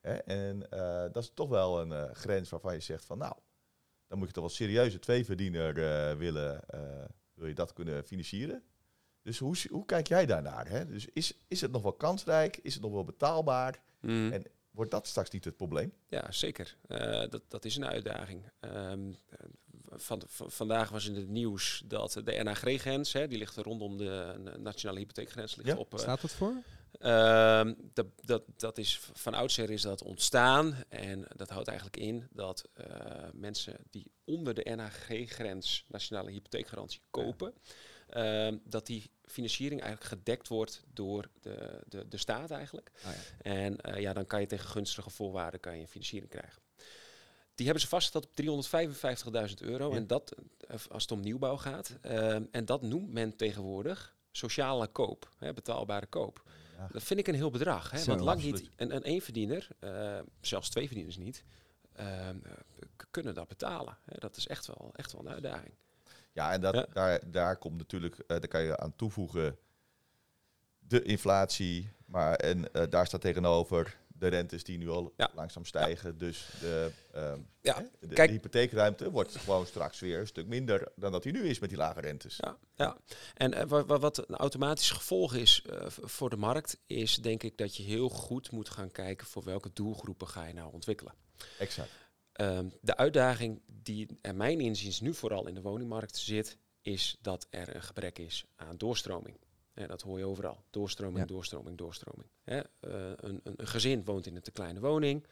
Hè? 0.00 0.14
En 0.14 0.58
dat 1.12 1.22
is 1.22 1.30
toch 1.34 1.48
wel 1.48 1.80
een 1.80 2.14
grens 2.14 2.50
waarvan 2.50 2.74
je 2.74 2.80
zegt 2.80 3.04
van 3.04 3.18
nou, 3.18 3.34
dan 4.06 4.18
moet 4.18 4.26
je 4.26 4.34
toch 4.34 4.44
wel 4.44 4.52
serieuze 4.52 4.98
tweeverdiener 4.98 5.74
willen, 6.18 6.60
wil 7.44 7.52
je 7.52 7.58
dat 7.58 7.72
kunnen 7.72 8.04
financieren. 8.04 8.62
Dus 9.22 9.38
hoe, 9.38 9.56
hoe 9.70 9.84
kijk 9.84 10.06
jij 10.08 10.26
daarnaar? 10.26 10.68
Hè? 10.68 10.86
Dus 10.86 11.06
is, 11.12 11.34
is 11.48 11.60
het 11.60 11.70
nog 11.72 11.82
wel 11.82 11.92
kansrijk? 11.92 12.56
Is 12.62 12.74
het 12.74 12.82
nog 12.82 12.92
wel 12.92 13.04
betaalbaar? 13.04 13.80
Mm. 14.00 14.32
En 14.32 14.44
wordt 14.70 14.90
dat 14.90 15.06
straks 15.06 15.30
niet 15.30 15.44
het 15.44 15.56
probleem? 15.56 15.92
Ja, 16.08 16.32
zeker. 16.32 16.76
Eh, 16.88 16.98
dat, 17.30 17.42
dat 17.48 17.64
is 17.64 17.76
een 17.76 17.86
uitdaging. 17.86 18.42
Ehm, 18.60 19.12
eh, 19.28 19.38
van, 19.90 20.22
van- 20.26 20.50
vandaag 20.50 20.90
was 20.90 21.06
in 21.08 21.14
het 21.14 21.28
nieuws 21.28 21.82
dat 21.86 22.12
de 22.24 22.40
NHG-grens, 22.44 23.12
hè, 23.12 23.28
die 23.28 23.38
ligt 23.38 23.56
rondom 23.56 23.96
de 23.98 24.34
nationale 24.58 24.98
hypotheekgrens, 24.98 25.56
ligt 25.56 25.68
Ja, 25.68 25.76
op. 25.76 25.92
eh, 25.92 25.98
Staat 25.98 26.20
dat 26.20 26.30
voor? 26.32 26.54
Ehm, 26.98 27.74
dat, 27.92 28.06
dat, 28.20 28.42
dat 28.56 28.78
is 28.78 29.00
van 29.12 29.34
oudsher 29.34 29.70
is 29.70 29.82
dat 29.82 30.02
ontstaan. 30.02 30.84
En 30.88 31.24
dat 31.36 31.48
houdt 31.48 31.68
eigenlijk 31.68 31.98
in 31.98 32.28
dat 32.30 32.68
eh, 32.72 32.86
mensen 33.32 33.76
die 33.90 34.10
onder 34.24 34.54
de 34.54 34.70
NHG-grens 34.76 35.84
nationale 35.88 36.30
hypotheekgarantie 36.30 37.00
kopen, 37.10 37.54
ehm, 38.08 38.56
dat 38.64 38.86
die 38.86 39.10
financiering 39.24 39.80
eigenlijk 39.80 40.10
gedekt 40.10 40.48
wordt 40.48 40.82
door 40.92 41.28
de, 41.40 41.80
de, 41.88 42.08
de 42.08 42.16
staat 42.16 42.50
eigenlijk. 42.50 42.90
Oh 43.04 43.12
ja. 43.12 43.50
En 43.50 43.80
eh, 43.80 44.00
ja, 44.00 44.12
dan 44.12 44.26
kan 44.26 44.40
je 44.40 44.46
tegen 44.46 44.68
gunstige 44.68 45.10
voorwaarden 45.10 45.60
kan 45.60 45.78
je 45.78 45.88
financiering 45.88 46.30
krijgen. 46.30 46.62
Die 47.54 47.64
hebben 47.66 47.82
ze 47.82 47.88
vastgesteld 47.88 48.26
op 48.26 48.66
355.000 49.48 49.54
euro. 49.58 49.90
Ja. 49.90 49.96
En 49.96 50.06
dat, 50.06 50.34
eh, 50.58 50.76
als 50.88 51.02
het 51.02 51.12
om 51.12 51.20
nieuwbouw 51.20 51.56
gaat. 51.56 51.96
Ehm, 52.00 52.44
en 52.50 52.64
dat 52.64 52.82
noemt 52.82 53.12
men 53.12 53.36
tegenwoordig 53.36 54.16
sociale 54.30 54.86
koop, 54.86 55.28
hè, 55.38 55.52
betaalbare 55.52 56.06
koop. 56.06 56.42
Ja. 56.76 56.88
Dat 56.92 57.02
vind 57.02 57.20
ik 57.20 57.28
een 57.28 57.34
heel 57.34 57.50
bedrag. 57.50 57.90
Hè? 57.90 57.98
Zo, 57.98 58.06
want 58.06 58.20
lang 58.20 58.36
absoluut. 58.36 58.60
niet 58.60 58.70
een, 58.76 58.94
een 58.94 59.02
eenverdiener, 59.02 59.68
eh, 59.78 60.18
zelfs 60.40 60.70
twee 60.70 60.86
verdieners 60.86 61.16
niet, 61.16 61.44
eh, 61.92 62.28
kunnen 63.10 63.34
dat 63.34 63.48
betalen. 63.48 63.98
Hè? 64.04 64.18
Dat 64.18 64.36
is 64.36 64.46
echt 64.46 64.66
wel, 64.66 64.92
echt 64.96 65.12
wel 65.12 65.20
een 65.20 65.32
uitdaging. 65.32 65.74
Ja, 66.32 66.52
en 66.52 66.60
dat, 66.60 66.74
Ja. 66.74 66.86
Daar, 66.92 67.30
daar 67.30 67.56
komt 67.56 67.76
natuurlijk, 67.76 68.18
eh, 68.18 68.26
daar 68.26 68.48
kan 68.48 68.62
je 68.62 68.76
aan 68.76 68.96
toevoegen 68.96 69.58
de 70.78 71.02
inflatie, 71.02 71.90
maar 72.04 72.34
en 72.34 72.68
daar 72.90 73.06
staat 73.06 73.20
tegenover 73.20 73.98
de 74.16 74.28
rentes 74.28 74.64
die 74.64 74.78
nu 74.78 74.88
al 74.88 75.12
Ja. 75.16 75.30
langzaam 75.34 75.64
stijgen. 75.64 76.18
Dus 76.18 76.46
de, 76.60 76.90
ehm, 77.12 77.40
Ja, 77.60 77.76
hè, 77.76 77.82
de, 78.08 78.14
kijk- 78.14 78.28
de 78.28 78.34
hypotheekruimte 78.34 79.10
wordt 79.10 79.36
gewoon 79.36 79.66
straks 79.66 80.00
weer 80.00 80.18
een 80.18 80.26
stuk 80.26 80.46
minder 80.46 80.92
dan 80.96 81.12
dat 81.12 81.22
die 81.22 81.32
nu 81.32 81.48
is 81.48 81.58
met 81.58 81.68
die 81.68 81.78
lage 81.78 82.00
rentes. 82.00 82.36
Ja, 82.40 82.58
ja. 82.74 82.96
en 83.34 83.54
eh, 83.54 83.66
wa- 83.66 83.84
wa- 83.84 83.98
wat 83.98 84.28
een 84.28 84.34
automatisch 84.36 84.90
gevolg 84.90 85.34
is 85.34 85.62
eh, 85.70 85.86
voor 85.88 86.30
de 86.30 86.36
markt, 86.36 86.78
is 86.86 87.16
denk 87.16 87.42
ik 87.42 87.58
dat 87.58 87.76
je 87.76 87.82
heel 87.82 88.08
goed 88.08 88.50
moet 88.50 88.68
gaan 88.70 88.90
kijken 88.90 89.26
voor 89.26 89.44
welke 89.44 89.70
doelgroepen 89.72 90.28
ga 90.28 90.44
je 90.46 90.52
nou 90.54 90.72
ontwikkelen. 90.72 91.14
Exact. 91.58 91.90
Ehm, 92.32 92.68
de 92.80 92.96
uitdaging 92.96 93.62
die 93.66 94.18
er 94.22 94.34
mijn 94.34 94.60
inziens 94.60 95.00
nu 95.00 95.14
vooral 95.14 95.46
in 95.46 95.54
de 95.54 95.60
woningmarkt 95.62 96.16
zit, 96.16 96.58
is 96.82 97.16
dat 97.20 97.46
er 97.50 97.74
een 97.74 97.82
gebrek 97.82 98.18
is 98.18 98.44
aan 98.56 98.76
doorstroming. 98.76 99.36
Hè, 99.74 99.86
dat 99.86 100.02
hoor 100.02 100.18
je 100.18 100.24
overal. 100.24 100.64
Doorstroming, 100.70 101.18
Ja. 101.18 101.24
doorstroming, 101.24 101.78
doorstroming. 101.78 102.28
Hè, 102.42 102.58
eh, 102.58 102.66
een, 102.80 103.40
een, 103.42 103.54
een 103.56 103.66
gezin 103.66 104.04
woont 104.04 104.26
in 104.26 104.36
een 104.36 104.42
te 104.42 104.50
kleine 104.50 104.80
woning. 104.80 105.26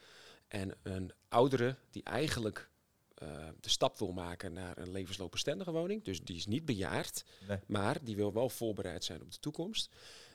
En 0.48 0.74
een 0.82 1.12
oudere 1.28 1.76
die 1.90 2.02
eigenlijk 2.02 2.70
eh, 3.14 3.48
de 3.60 3.68
stap 3.68 3.98
wil 3.98 4.12
maken 4.12 4.52
naar 4.52 4.78
een 4.78 4.90
levensloopbestendige 4.92 5.70
woning. 5.70 6.04
Dus 6.04 6.20
die 6.22 6.36
is 6.36 6.46
niet 6.46 6.64
bejaard, 6.64 7.24
Nee. 7.48 7.58
maar 7.66 8.04
die 8.04 8.16
wil 8.16 8.32
wel 8.32 8.48
voorbereid 8.48 9.04
zijn 9.04 9.22
op 9.22 9.30
de 9.32 9.38
toekomst. 9.38 9.94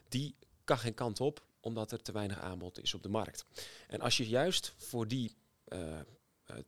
Die 0.10 0.36
kan 0.64 0.78
geen 0.78 0.94
kant 0.94 1.20
op, 1.22 1.46
omdat 1.60 1.92
er 1.92 2.02
te 2.02 2.12
weinig 2.12 2.40
aanbod 2.40 2.82
is 2.82 2.94
op 2.94 3.04
de 3.04 3.10
markt. 3.10 3.46
En 3.88 4.02
als 4.02 4.18
je 4.18 4.28
juist 4.28 4.74
voor 4.78 5.08
die, 5.08 5.36
eh, 5.66 6.00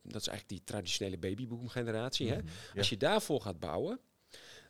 dat 0.02 0.20
is 0.20 0.26
eigenlijk 0.26 0.48
die 0.48 0.64
traditionele 0.64 1.18
babyboom 1.18 1.68
generatie, 1.68 2.28
hè, 2.30 2.36
Mhm. 2.36 2.46
Ja. 2.46 2.78
als 2.78 2.88
je 2.88 2.96
daarvoor 2.96 3.40
gaat 3.40 3.60
bouwen, 3.60 4.00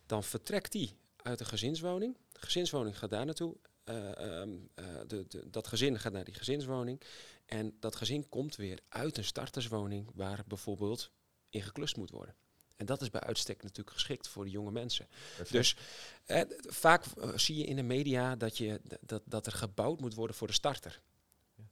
dan 0.07 0.25
vertrekt 0.25 0.73
die 0.73 0.97
uit 1.23 1.39
de 1.39 1.45
gezinswoning. 1.45 2.17
De 2.33 2.41
gezinswoning 2.41 2.99
gaat 2.99 3.11
daar 3.11 3.25
naartoe. 3.25 3.57
Eh, 3.85 4.41
ehm, 4.41 4.51
eh, 4.75 4.85
de, 5.07 5.25
de, 5.29 5.51
dat 5.51 5.67
gezin 5.67 5.99
gaat 5.99 6.13
naar 6.13 6.25
die 6.25 6.35
gezinswoning. 6.35 7.01
En 7.47 7.77
dat 7.81 7.97
gezin 7.97 8.29
komt 8.29 8.57
weer 8.57 8.79
uit 8.89 9.17
een 9.17 9.25
starterswoning 9.25 10.11
waar 10.15 10.45
bijvoorbeeld 10.47 11.11
in 11.49 11.63
geklust 11.63 11.97
moet 11.97 12.11
worden. 12.11 12.35
En 12.77 12.87
dat 12.87 13.03
is 13.03 13.11
bij 13.11 13.21
uitstek 13.21 13.63
natuurlijk 13.63 13.97
geschikt 13.97 14.29
voor 14.29 14.45
de 14.45 14.51
jonge 14.51 14.71
mensen. 14.71 15.07
Perfect. 15.09 15.53
Dus 15.53 15.77
eh, 16.25 16.41
vaak 16.69 17.05
zie 17.35 17.57
je 17.57 17.65
in 17.65 17.77
de 17.77 17.83
media 17.83 18.37
dat, 18.37 18.59
je, 18.59 18.81
dat, 19.01 19.23
dat 19.25 19.47
er 19.47 19.53
gebouwd 19.53 20.01
moet 20.01 20.15
worden 20.15 20.37
voor 20.37 20.47
de 20.47 20.53
starter. 20.53 21.01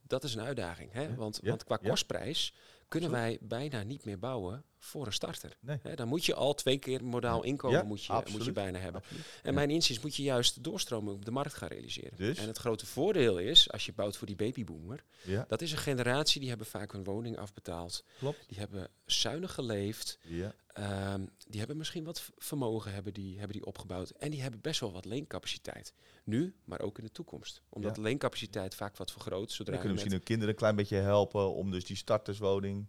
Dat 0.01 0.23
is 0.23 0.33
een 0.33 0.41
uitdaging. 0.41 0.91
Hè? 0.91 1.01
Ja, 1.01 1.15
Want, 1.15 1.39
ja, 1.41 1.49
want 1.49 1.63
qua 1.63 1.77
kostprijs 1.77 2.53
kunnen 2.87 3.11
wij 3.11 3.37
bijna 3.41 3.83
niet 3.83 4.05
meer 4.05 4.19
bouwen 4.19 4.63
voor 4.79 5.05
een 5.05 5.13
starter. 5.13 5.57
Nee. 5.59 5.79
Dan 5.95 6.07
moet 6.07 6.25
je 6.25 6.33
al 6.33 6.53
twee 6.53 6.77
keer 6.77 7.03
modaal 7.03 7.43
inkomen 7.43 7.77
Ja, 7.77 7.83
moet 7.83 8.05
je, 8.05 8.23
moet 8.31 8.45
je 8.45 8.51
bijna 8.51 8.79
hebben. 8.79 9.01
Absoluut. 9.01 9.25
En 9.43 9.53
mijn 9.53 9.69
inziens 9.69 9.99
moet 9.99 10.15
je 10.15 10.23
juist 10.23 10.63
doorstroming 10.63 11.15
op 11.15 11.25
de 11.25 11.31
markt 11.31 11.53
gaan 11.53 11.67
realiseren. 11.67 12.17
Dus? 12.17 12.37
En 12.37 12.47
het 12.47 12.57
grote 12.57 12.85
voordeel 12.85 13.37
is, 13.37 13.71
als 13.71 13.85
je 13.85 13.93
bouwt 13.93 14.17
voor 14.17 14.27
die 14.27 14.35
babyboomer, 14.35 15.03
Ja, 15.23 15.45
dat 15.47 15.61
is 15.61 15.71
een 15.71 15.77
generatie 15.77 16.39
die 16.39 16.49
hebben 16.49 16.67
vaak 16.67 16.91
hun 16.91 17.03
woning 17.03 17.37
afbetaald. 17.37 18.03
klopt. 18.17 18.43
Die 18.47 18.57
hebben 18.57 18.89
zuinig 19.05 19.53
geleefd. 19.53 20.19
Ja. 20.21 20.55
Ehm, 20.73 21.25
die 21.47 21.59
hebben 21.59 21.77
misschien 21.77 22.03
wat 22.03 22.29
vermogen 22.37 22.93
hebben 22.93 23.13
die, 23.13 23.37
hebben 23.37 23.57
die 23.57 23.65
opgebouwd. 23.65 24.09
En 24.09 24.31
die 24.31 24.41
hebben 24.41 24.61
best 24.61 24.79
wel 24.79 24.91
wat 24.91 25.05
leencapaciteit. 25.05 25.93
Nu, 26.23 26.55
maar 26.63 26.81
ook 26.81 26.97
in 26.97 27.03
de 27.03 27.11
toekomst. 27.11 27.61
Omdat 27.69 27.97
leencapaciteit 27.97 28.75
vaak 28.75 28.97
wat 28.97 29.11
vergroot. 29.11 29.51
Zodra 29.51 29.73
je 29.73 29.79
kunnen 29.79 29.95
misschien 29.95 30.15
hun 30.15 30.25
kinderen 30.25 30.53
een 30.53 30.59
klein 30.59 30.75
beetje 30.75 30.95
helpen 30.95 31.53
om 31.53 31.71
dus 31.71 31.85
die 31.85 31.95
starterswoning 31.95 32.87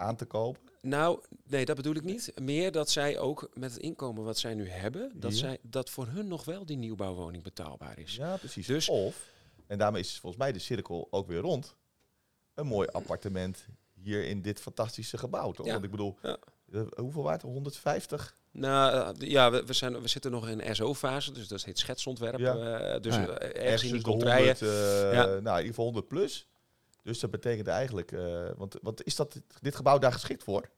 aan 0.00 0.16
te 0.16 0.24
kopen. 0.24 0.60
Nou, 0.82 1.20
nee, 1.46 1.64
dat 1.64 1.76
bedoel 1.76 1.94
ik 1.94 2.04
niet. 2.04 2.32
Meer 2.40 2.72
dat 2.72 2.90
zij 2.90 3.18
ook 3.18 3.50
met 3.54 3.72
het 3.72 3.82
inkomen 3.82 4.24
wat 4.24 4.38
zij 4.38 4.54
nu 4.54 4.68
hebben, 4.68 5.12
dat, 5.14 5.32
Ja. 5.32 5.36
zij, 5.38 5.58
dat 5.62 5.90
voor 5.90 6.06
hun 6.06 6.28
nog 6.28 6.44
wel 6.44 6.66
die 6.66 6.76
nieuwbouwwoning 6.76 7.42
betaalbaar 7.42 7.98
is. 7.98 8.16
Ja, 8.16 8.36
precies. 8.36 8.66
Dus- 8.66 8.88
of, 8.88 9.28
en 9.66 9.78
daarmee 9.78 10.00
is 10.02 10.18
volgens 10.18 10.42
mij 10.42 10.52
de 10.52 10.58
cirkel 10.58 11.08
ook 11.10 11.26
weer 11.26 11.40
rond, 11.40 11.74
een 12.54 12.66
mooi 12.66 12.88
appartement 12.88 13.66
hier 13.94 14.24
in 14.24 14.42
dit 14.42 14.60
fantastische 14.60 15.18
gebouw. 15.18 15.52
Toch? 15.52 15.66
Ja. 15.66 15.72
Want 15.72 15.84
ik 15.84 15.90
bedoel, 15.90 16.18
Ja. 16.22 16.36
eh, 16.72 16.82
hoeveel 16.96 17.22
waard? 17.22 17.42
150 17.42 18.34
Nou 18.50 19.14
uh, 19.20 19.28
ja, 19.30 19.50
we, 19.50 19.64
we, 19.64 19.72
zijn, 19.72 20.00
we 20.00 20.08
zitten 20.08 20.30
nog 20.30 20.48
in 20.48 20.74
SO-fase, 20.76 21.32
dus 21.32 21.48
dat 21.48 21.64
heet 21.64 21.78
schetsontwerp. 21.78 22.38
Ja. 22.38 22.54
Uh, 22.94 23.00
dus 23.00 23.14
Ah, 23.14 23.20
uh, 23.22 23.28
Ergens 23.28 23.52
ergens 23.52 23.82
in 23.82 23.92
die 23.92 24.02
tussen 24.02 24.02
de 24.02 24.02
contraien. 24.02 24.56
100, 24.58 24.60
eh, 24.62 25.12
Ja. 25.12 25.24
Nou, 25.24 25.38
in 25.38 25.44
ieder 25.44 25.64
geval 25.64 25.84
100 25.84 26.08
plus. 26.08 26.48
Dus 27.02 27.18
dat 27.20 27.30
betekent 27.30 27.66
eigenlijk... 27.68 28.12
eh, 28.12 28.50
want, 28.56 28.76
want 28.82 29.04
is 29.04 29.16
dat, 29.16 29.40
dit 29.60 29.76
gebouw 29.76 29.98
daar 29.98 30.12
geschikt 30.12 30.42
voor? 30.44 30.70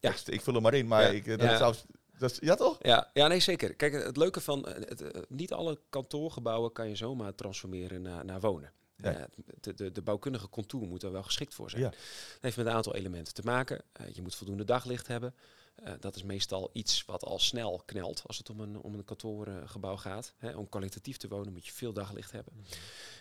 Ja. 0.00 0.10
Ik, 0.10 0.20
ik 0.26 0.40
vul 0.40 0.52
hem 0.54 0.62
maar 0.62 0.74
in, 0.74 0.86
maar 0.86 1.02
Ja. 1.02 1.08
ik, 1.08 1.26
eh, 1.26 1.38
dat 1.38 1.48
Ja. 1.48 1.56
zou... 1.56 1.74
Dat 2.18 2.30
is, 2.30 2.38
ja, 2.40 2.54
toch? 2.54 2.76
Ja, 2.80 3.10
ja, 3.12 3.26
nee, 3.26 3.40
zeker. 3.40 3.74
Kijk, 3.74 3.92
het 3.92 4.16
leuke 4.16 4.40
van 4.40 4.66
eh, 4.66 4.74
het, 4.88 5.30
niet 5.30 5.52
alle 5.52 5.80
kantoorgebouwen 5.90 6.72
kan 6.72 6.88
je 6.88 6.96
zomaar 6.96 7.34
transformeren 7.34 8.02
naar, 8.02 8.24
naar 8.24 8.40
wonen. 8.40 8.72
Nee. 9.02 9.14
Eh, 9.14 9.24
de, 9.60 9.74
de, 9.74 9.92
de 9.92 10.02
bouwkundige 10.02 10.48
contour 10.48 10.86
moet 10.86 11.02
er 11.02 11.12
wel 11.12 11.22
geschikt 11.22 11.54
voor 11.54 11.70
zijn. 11.70 11.82
Ja. 11.82 11.90
Dat 11.90 12.40
heeft 12.40 12.56
met 12.56 12.66
een 12.66 12.72
aantal 12.72 12.94
elementen 12.94 13.34
te 13.34 13.42
maken. 13.44 13.82
Eh, 13.92 14.14
je 14.14 14.22
moet 14.22 14.34
voldoende 14.34 14.64
daglicht 14.64 15.06
hebben. 15.06 15.34
Eh, 15.74 15.92
dat 16.00 16.16
is 16.16 16.22
meestal 16.22 16.70
iets 16.72 17.04
wat 17.04 17.24
al 17.24 17.38
snel 17.38 17.82
knelt 17.86 18.22
als 18.26 18.38
het 18.38 18.50
om 18.50 18.60
een, 18.60 18.76
om 18.76 18.94
een 18.94 19.04
kantoorgebouw 19.04 19.96
gaat. 19.96 20.34
Hè, 20.38 20.56
om 20.56 20.68
kwalitatief 20.68 21.16
te 21.16 21.28
wonen 21.28 21.52
moet 21.52 21.66
je 21.66 21.72
veel 21.72 21.92
daglicht 21.92 22.32
hebben. 22.32 22.52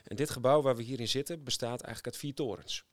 En 0.03 0.15
dit 0.15 0.29
gebouw 0.29 0.61
waar 0.61 0.75
we 0.75 0.83
hier 0.83 0.99
in 0.99 1.07
zitten 1.07 1.43
bestaat 1.43 1.81
eigenlijk 1.81 2.05
uit 2.05 2.17
vier 2.17 2.33
torens. 2.33 2.83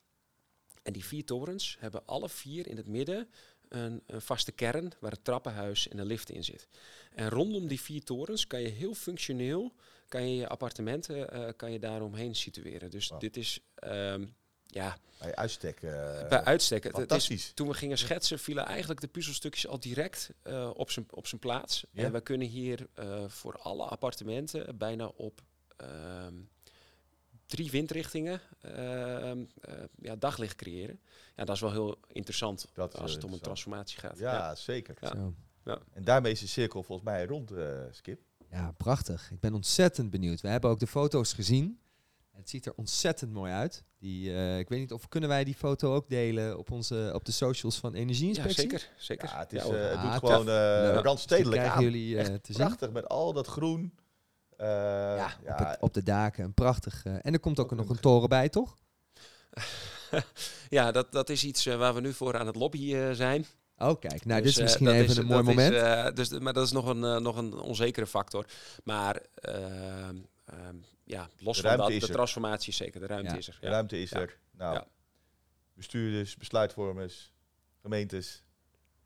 En 0.82 0.92
die 0.92 1.04
vier 1.04 1.24
torens 1.24 1.76
hebben 1.80 2.06
alle 2.06 2.28
vier 2.28 2.66
in 2.66 2.76
het 2.76 2.88
midden 2.88 3.28
een, 3.68 4.02
een 4.06 4.20
vaste 4.20 4.52
kern 4.52 4.92
waar 5.00 5.10
het 5.10 5.24
trappenhuis 5.24 5.88
en 5.88 5.98
een 5.98 6.06
lift 6.06 6.30
in 6.30 6.44
zit. 6.44 6.68
En 7.14 7.28
rondom 7.28 7.68
die 7.68 7.80
vier 7.80 8.02
torens 8.02 8.46
kan 8.46 8.60
je 8.60 8.68
heel 8.68 8.94
functioneel 8.94 9.72
kan 10.08 10.28
je, 10.30 10.36
je 10.36 10.48
appartementen 10.48 11.30
eh, 11.30 11.48
kan 11.56 11.72
je 11.72 11.78
daaromheen 11.78 12.34
situeren. 12.34 12.90
Dus 12.90 13.12
dit 13.18 13.36
is 13.36 13.60
ehm, 13.74 14.26
ja, 14.66 14.96
Bij 15.18 15.34
uitstek. 15.34 15.82
eh, 15.82 16.28
bij 16.28 16.44
uitstek. 16.44 16.84
Het- 16.84 16.92
het 16.92 17.00
is, 17.02 17.08
fantastisch. 17.08 17.52
toen 17.54 17.68
we 17.68 17.74
gingen 17.74 17.98
schetsen, 17.98 18.38
vielen 18.38 18.66
eigenlijk 18.66 19.00
de 19.00 19.08
puzzelstukjes 19.08 19.66
al 19.66 19.80
direct 19.80 20.30
eh, 20.42 20.70
op 20.74 20.90
zijn 20.90 21.06
op 21.10 21.26
zijn 21.26 21.40
plaats. 21.40 21.84
Ja. 21.90 22.04
En 22.04 22.12
we 22.12 22.20
kunnen 22.20 22.48
hier 22.48 22.86
eh, 22.94 23.24
voor 23.28 23.58
alle 23.58 23.84
appartementen 23.84 24.78
bijna 24.78 25.06
op 25.06 25.40
ehm, 25.76 26.34
drie 27.46 27.70
windrichtingen 27.70 28.40
ehm, 28.60 29.44
eh, 29.60 29.74
ja, 30.00 30.16
daglicht 30.16 30.56
creëren. 30.56 31.00
Ja, 31.36 31.44
dat 31.44 31.54
is 31.54 31.60
wel 31.60 31.72
heel 31.72 31.98
interessant 32.12 32.66
Dat 32.74 32.96
als 32.98 33.12
het 33.12 33.24
om 33.24 33.32
een 33.32 33.40
transformatie 33.40 33.98
gaat. 33.98 34.18
Ja, 34.18 34.54
zeker. 34.54 34.96
Ja. 35.64 35.78
En 35.92 36.04
daarmee 36.04 36.32
is 36.32 36.40
de 36.40 36.46
cirkel 36.46 36.82
volgens 36.82 37.08
mij 37.08 37.24
rond, 37.26 37.50
eh, 37.50 37.78
Skip. 37.90 38.20
Ja, 38.54 38.72
prachtig. 38.76 39.30
Ik 39.30 39.40
ben 39.40 39.54
ontzettend 39.54 40.10
benieuwd. 40.10 40.40
We 40.40 40.48
hebben 40.48 40.70
ook 40.70 40.78
de 40.78 40.86
foto's 40.86 41.32
gezien. 41.32 41.78
Het 42.32 42.48
ziet 42.50 42.66
er 42.66 42.72
ontzettend 42.76 43.32
mooi 43.32 43.52
uit. 43.52 43.84
Die, 43.98 44.32
eh, 44.34 44.58
ik 44.58 44.68
weet 44.68 44.78
niet 44.78 44.92
of 44.92 45.08
kunnen 45.08 45.28
wij 45.28 45.44
die 45.44 45.54
foto 45.54 45.94
ook 45.94 46.08
delen 46.08 46.58
op, 46.58 46.70
onze, 46.70 47.10
op 47.14 47.24
de 47.24 47.32
socials 47.32 47.76
van 47.78 47.92
Ja, 47.92 47.98
Energieinspectie? 47.98 48.60
zeker. 48.62 48.88
zeker. 48.96 49.28
Ja, 49.28 49.38
het, 49.38 49.52
is, 49.52 49.62
Ja, 49.64 49.68
eh, 49.74 49.82
het 49.88 49.96
Ah, 49.96 50.02
doet 50.02 50.20
tof. 50.20 50.30
gewoon 50.30 50.48
eh 50.48 50.54
Leuk. 50.92 51.04
randstedelijk 51.04 51.52
Die 51.60 51.60
aan. 51.70 51.76
krijgen 51.76 51.92
jullie 51.92 52.16
eh, 52.18 52.20
Echt 52.32 52.44
te 52.44 52.52
zien. 52.52 52.66
prachtig 52.66 52.90
met 52.90 53.08
al 53.08 53.32
dat 53.32 53.46
groen. 53.46 53.94
Eh, 54.56 54.66
Ja, 54.66 55.32
ja, 55.44 55.52
Op, 55.52 55.58
het- 55.58 55.80
op 55.80 55.94
de 55.94 56.02
daken. 56.02 56.44
Een 56.44 56.54
prachtig. 56.54 57.04
eh, 57.04 57.12
en 57.22 57.32
er 57.32 57.40
komt 57.40 57.58
ook, 57.60 57.72
Ook 57.72 57.78
nog 57.78 57.88
een- 57.88 58.00
toren 58.00 58.28
bij, 58.28 58.48
toch? 58.48 58.76
ja, 60.68 60.92
dat, 60.92 61.12
dat 61.12 61.28
is 61.28 61.44
iets 61.44 61.64
waar 61.64 61.94
we 61.94 62.00
nu 62.00 62.12
voor 62.12 62.38
aan 62.38 62.46
het 62.46 62.56
lobbyen 62.56 63.08
eh, 63.10 63.14
zijn. 63.16 63.46
Oh, 63.78 64.00
kijk. 64.00 64.24
Nou, 64.24 64.42
Dus, 64.42 64.42
dit 64.42 64.46
is 64.50 64.56
eh, 64.56 64.62
misschien 64.62 64.88
even 64.88 65.10
is- 65.10 65.16
een 65.16 65.26
mooi 65.26 65.42
dat 65.44 65.48
is, 65.48 65.54
moment. 65.70 65.74
eh, 66.08 66.14
dus, 66.14 66.30
maar 66.38 66.52
dat 66.52 66.64
is 66.64 66.72
nog 66.72 66.86
een, 66.86 67.04
eh, 67.04 67.16
nog 67.18 67.36
een 67.36 67.54
onzekere 67.54 68.06
factor. 68.06 68.44
Maar 68.84 69.22
ehm, 69.34 70.16
ehm, 70.44 70.76
ja, 71.04 71.28
los 71.38 71.56
De 71.62 71.68
van 71.68 71.76
dat, 71.76 71.90
is 71.90 72.00
de 72.00 72.06
er. 72.06 72.12
transformatie 72.12 72.68
is 72.68 72.76
zeker. 72.76 73.00
De 73.00 73.06
ruimte 73.06 73.30
Ja. 73.32 73.36
is 73.38 73.48
er. 73.48 73.58
de 73.60 73.68
ruimte 73.68 74.00
is 74.02 74.10
Ja. 74.10 74.20
er. 74.20 74.38
Nou, 74.52 74.74
Ja. 74.74 74.86
bestuurders, 75.74 76.36
besluitvormers, 76.36 77.32
gemeentes. 77.82 78.42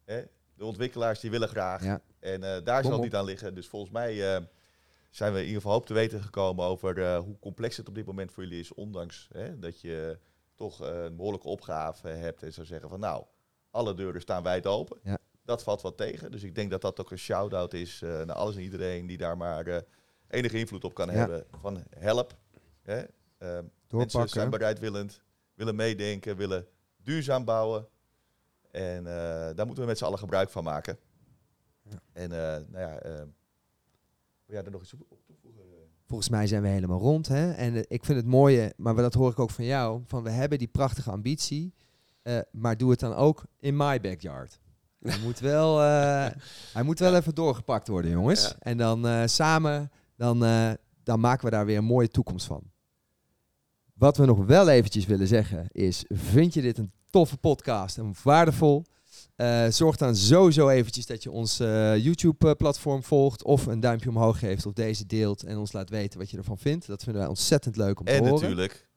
Hè? 0.04 0.22
De 0.54 0.64
ontwikkelaars 0.64 1.20
die 1.20 1.30
willen 1.30 1.48
graag. 1.48 1.84
Ja. 1.84 2.00
En 2.20 2.42
eh, 2.42 2.64
daar 2.64 2.80
Kom 2.80 2.90
zal 2.90 2.92
op. 2.92 2.92
het 2.92 3.00
niet 3.02 3.14
aan 3.14 3.24
liggen. 3.24 3.54
Dus 3.54 3.66
volgens 3.68 3.92
mij 3.92 4.34
eh, 4.36 4.42
zijn 5.10 5.32
we 5.32 5.38
in 5.38 5.44
ieder 5.44 5.60
geval 5.60 5.72
hoop 5.76 5.86
te 5.86 5.94
weten 5.94 6.22
gekomen 6.22 6.64
over 6.64 7.02
eh, 7.04 7.18
hoe 7.18 7.38
complex 7.38 7.76
het 7.76 7.88
op 7.88 7.94
dit 7.94 8.06
moment 8.06 8.32
voor 8.32 8.42
jullie 8.42 8.60
is. 8.60 8.74
Ondanks 8.74 9.28
hè, 9.32 9.58
dat 9.58 9.80
je 9.80 10.18
toch 10.54 10.80
een 10.80 11.16
behoorlijke 11.16 11.48
opgave 11.48 12.08
hebt 12.08 12.42
en 12.42 12.52
zou 12.52 12.66
zeggen 12.66 12.88
van 12.88 13.00
nou, 13.00 13.24
alle 13.70 13.94
deuren 13.94 14.20
staan 14.20 14.42
wijd 14.42 14.66
open. 14.66 14.98
Ja. 15.02 15.18
Dat 15.44 15.62
valt 15.62 15.82
wat 15.82 15.96
tegen. 15.96 16.30
Dus 16.30 16.42
ik 16.42 16.54
denk 16.54 16.70
dat 16.70 16.80
dat 16.80 17.00
ook 17.00 17.10
een 17.10 17.18
shout-out 17.18 17.74
is 17.74 18.02
eh, 18.02 18.08
naar 18.10 18.36
alles 18.36 18.56
en 18.56 18.62
iedereen 18.62 19.06
die 19.06 19.16
daar 19.16 19.36
maar 19.36 19.66
eh, 19.66 19.80
enige 20.28 20.58
invloed 20.58 20.84
op 20.84 20.94
kan 20.94 21.06
Ja. 21.06 21.12
hebben. 21.12 21.46
Van 21.60 21.82
help. 21.98 22.36
Hè? 22.82 23.02
Eh, 23.38 23.58
mensen 23.88 24.28
zijn 24.28 24.50
bereidwillend, 24.50 25.20
willen 25.54 25.76
meedenken, 25.76 26.36
willen 26.36 26.66
duurzaam 26.96 27.44
bouwen. 27.44 27.88
En 28.70 29.04
daar 29.54 29.66
moeten 29.66 29.82
we 29.84 29.88
met 29.90 29.98
z'n 29.98 30.04
allen 30.04 30.18
gebruik 30.18 30.50
van 30.50 30.64
maken. 30.64 30.98
Ja. 31.82 31.98
En 32.12 32.28
nou 32.70 32.78
ja, 32.78 32.98
wil 33.02 34.56
jij 34.56 34.64
er 34.64 34.70
nog 34.70 34.82
iets 34.82 34.92
op 34.94 35.20
toevoegen? 35.26 35.62
Volgens 36.06 36.28
mij 36.28 36.46
zijn 36.46 36.62
we 36.62 36.68
helemaal 36.68 37.00
rond. 37.00 37.28
Hè? 37.28 37.52
En 37.52 37.74
ik 37.76 38.04
vind 38.04 38.18
het 38.18 38.26
mooie, 38.26 38.72
maar 38.76 38.94
dat 38.94 39.14
hoor 39.14 39.30
ik 39.30 39.38
ook 39.38 39.50
van 39.50 39.64
jou, 39.64 40.02
van 40.06 40.22
we 40.22 40.30
hebben 40.30 40.58
die 40.58 40.68
prachtige 40.68 41.10
ambitie, 41.10 41.74
eh, 42.22 42.38
maar 42.52 42.76
doe 42.76 42.90
het 42.90 43.00
dan 43.00 43.14
ook 43.14 43.44
in 43.58 43.76
my 43.76 44.00
backyard. 44.00 44.58
Hij 45.02 45.18
moet 45.18 45.38
wel, 45.38 45.82
eh, 45.82 46.26
hij 46.72 46.82
moet 46.82 46.98
wel 46.98 47.14
even 47.14 47.34
doorgepakt 47.34 47.88
worden, 47.88 48.10
jongens. 48.10 48.42
Ja. 48.42 48.56
En 48.58 48.76
dan 48.76 49.06
eh, 49.06 49.22
samen, 49.26 49.90
dan, 50.16 50.38
dan 51.02 51.20
maken 51.20 51.44
we 51.44 51.50
daar 51.50 51.66
weer 51.66 51.76
een 51.76 51.84
mooie 51.84 52.08
toekomst 52.08 52.46
van. 52.46 52.62
Wat 53.94 54.16
we 54.16 54.24
nog 54.24 54.46
wel 54.46 54.68
eventjes 54.68 55.06
willen 55.06 55.26
zeggen 55.26 55.66
is, 55.72 56.04
vind 56.08 56.54
je 56.54 56.62
dit 56.62 56.78
een 56.78 56.92
toffe 57.10 57.36
podcast 57.36 57.98
en 57.98 58.14
waardevol? 58.22 58.84
Zorg 59.68 59.96
dan 59.96 60.16
sowieso 60.16 60.68
eventjes 60.68 61.06
dat 61.06 61.22
je 61.22 61.30
ons 61.30 61.56
YouTube-platform 61.96 63.02
volgt 63.02 63.42
of 63.44 63.66
een 63.66 63.80
duimpje 63.80 64.08
omhoog 64.08 64.38
geeft 64.38 64.66
of 64.66 64.72
deze 64.72 65.06
deelt 65.06 65.42
en 65.42 65.58
ons 65.58 65.72
laat 65.72 65.90
weten 65.90 66.18
wat 66.18 66.30
je 66.30 66.36
ervan 66.36 66.58
vindt. 66.58 66.86
Dat 66.86 67.02
vinden 67.02 67.20
wij 67.20 67.30
ontzettend 67.30 67.76
leuk 67.76 68.00
om 68.00 68.06
te 68.06 68.12
En 68.12 68.18
horen. 68.18 68.34
natuurlijk, 68.34 68.88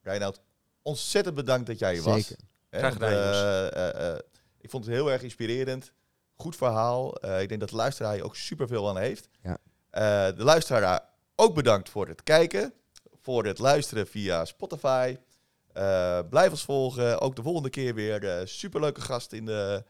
Reinoud, 0.00 0.40
ontzettend 0.82 1.34
bedankt 1.34 1.66
dat 1.66 1.78
jij 1.78 1.92
hier 1.92 2.02
was. 2.02 2.26
Zeker. 2.26 2.36
Hè, 2.36 2.55
Graag 2.78 2.92
gedaan, 2.92 3.10
eh, 3.10 3.66
eh, 3.66 4.12
eh, 4.12 4.18
ik 4.60 4.70
vond 4.70 4.84
het 4.84 4.94
heel 4.94 5.12
erg 5.12 5.22
inspirerend. 5.22 5.92
Goed 6.34 6.56
verhaal. 6.56 7.14
Eh, 7.14 7.40
ik 7.40 7.48
denk 7.48 7.60
dat 7.60 7.70
de 7.70 7.76
luisteraar 7.76 8.14
hier 8.14 8.24
ook 8.24 8.36
superveel 8.36 8.88
aan 8.88 8.98
heeft. 8.98 9.28
Ja. 9.42 9.58
Eh, 9.90 10.36
de 10.36 10.44
luisteraar 10.44 11.00
ook 11.36 11.54
bedankt 11.54 11.88
voor 11.88 12.08
het 12.08 12.22
kijken. 12.22 12.72
Voor 13.22 13.44
het 13.44 13.58
luisteren 13.58 14.06
via 14.06 14.44
Spotify. 14.44 15.16
Eh, 15.72 16.18
blijf 16.30 16.50
ons 16.50 16.64
volgen. 16.64 17.20
Ook 17.20 17.36
de 17.36 17.42
volgende 17.42 17.70
keer 17.70 17.94
weer 17.94 18.24
eh, 18.24 18.46
superleuke 18.46 19.00
gast 19.00 19.32
in 19.32 19.46
de, 19.46 19.84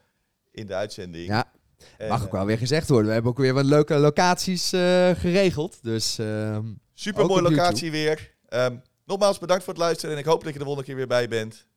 in 0.51 0.65
de 0.65 0.75
uitzending. 0.75 1.27
Ja, 1.27 1.51
En, 1.97 2.07
mag 2.07 2.23
ook 2.23 2.31
wel 2.31 2.45
weer 2.45 2.57
gezegd 2.57 2.89
worden. 2.89 3.07
We 3.07 3.13
hebben 3.13 3.31
ook 3.31 3.37
weer 3.37 3.53
wat 3.53 3.65
leuke 3.65 3.95
locaties 3.95 4.73
eh, 4.73 5.09
geregeld. 5.09 5.79
Dus 5.81 6.17
ehm, 6.19 6.65
Super 6.93 7.25
mooie 7.25 7.41
locatie 7.41 7.91
weer. 7.91 8.35
Ehm, 8.49 8.75
nogmaals 9.05 9.39
bedankt 9.39 9.63
voor 9.63 9.73
het 9.73 9.81
luisteren. 9.81 10.15
En 10.15 10.21
ik 10.21 10.27
hoop 10.27 10.43
dat 10.43 10.53
je 10.53 10.59
de 10.59 10.65
volgende 10.65 10.87
keer 10.87 10.97
weer 10.97 11.07
bij 11.07 11.27
bent. 11.27 11.67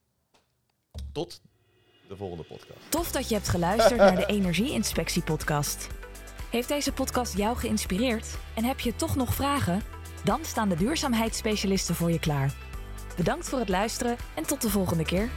Tot 1.12 1.40
de 2.09 2.16
volgende 2.16 2.44
podcast. 2.44 2.79
Tof 2.88 3.12
dat 3.12 3.29
je 3.29 3.35
hebt 3.35 3.49
geluisterd 3.49 3.96
naar 3.96 4.16
de 4.16 4.27
Energieinspectie 4.37 5.23
podcast. 5.23 5.88
Heeft 6.51 6.68
deze 6.68 6.92
podcast 6.92 7.37
jou 7.37 7.57
geïnspireerd 7.57 8.38
en 8.55 8.64
heb 8.64 8.81
je 8.81 8.96
toch 8.96 9.16
nog 9.16 9.35
vragen? 9.35 9.83
Dan 10.25 10.44
staan 10.44 10.68
de 10.68 10.77
duurzaamheidsspecialisten 10.77 11.94
voor 11.94 12.11
je 12.11 12.18
klaar. 12.18 12.55
Bedankt 13.16 13.49
voor 13.49 13.59
het 13.59 13.68
luisteren 13.68 14.16
en 14.35 14.46
tot 14.46 14.62
de 14.62 14.70
volgende 14.70 15.05
keer. 15.05 15.31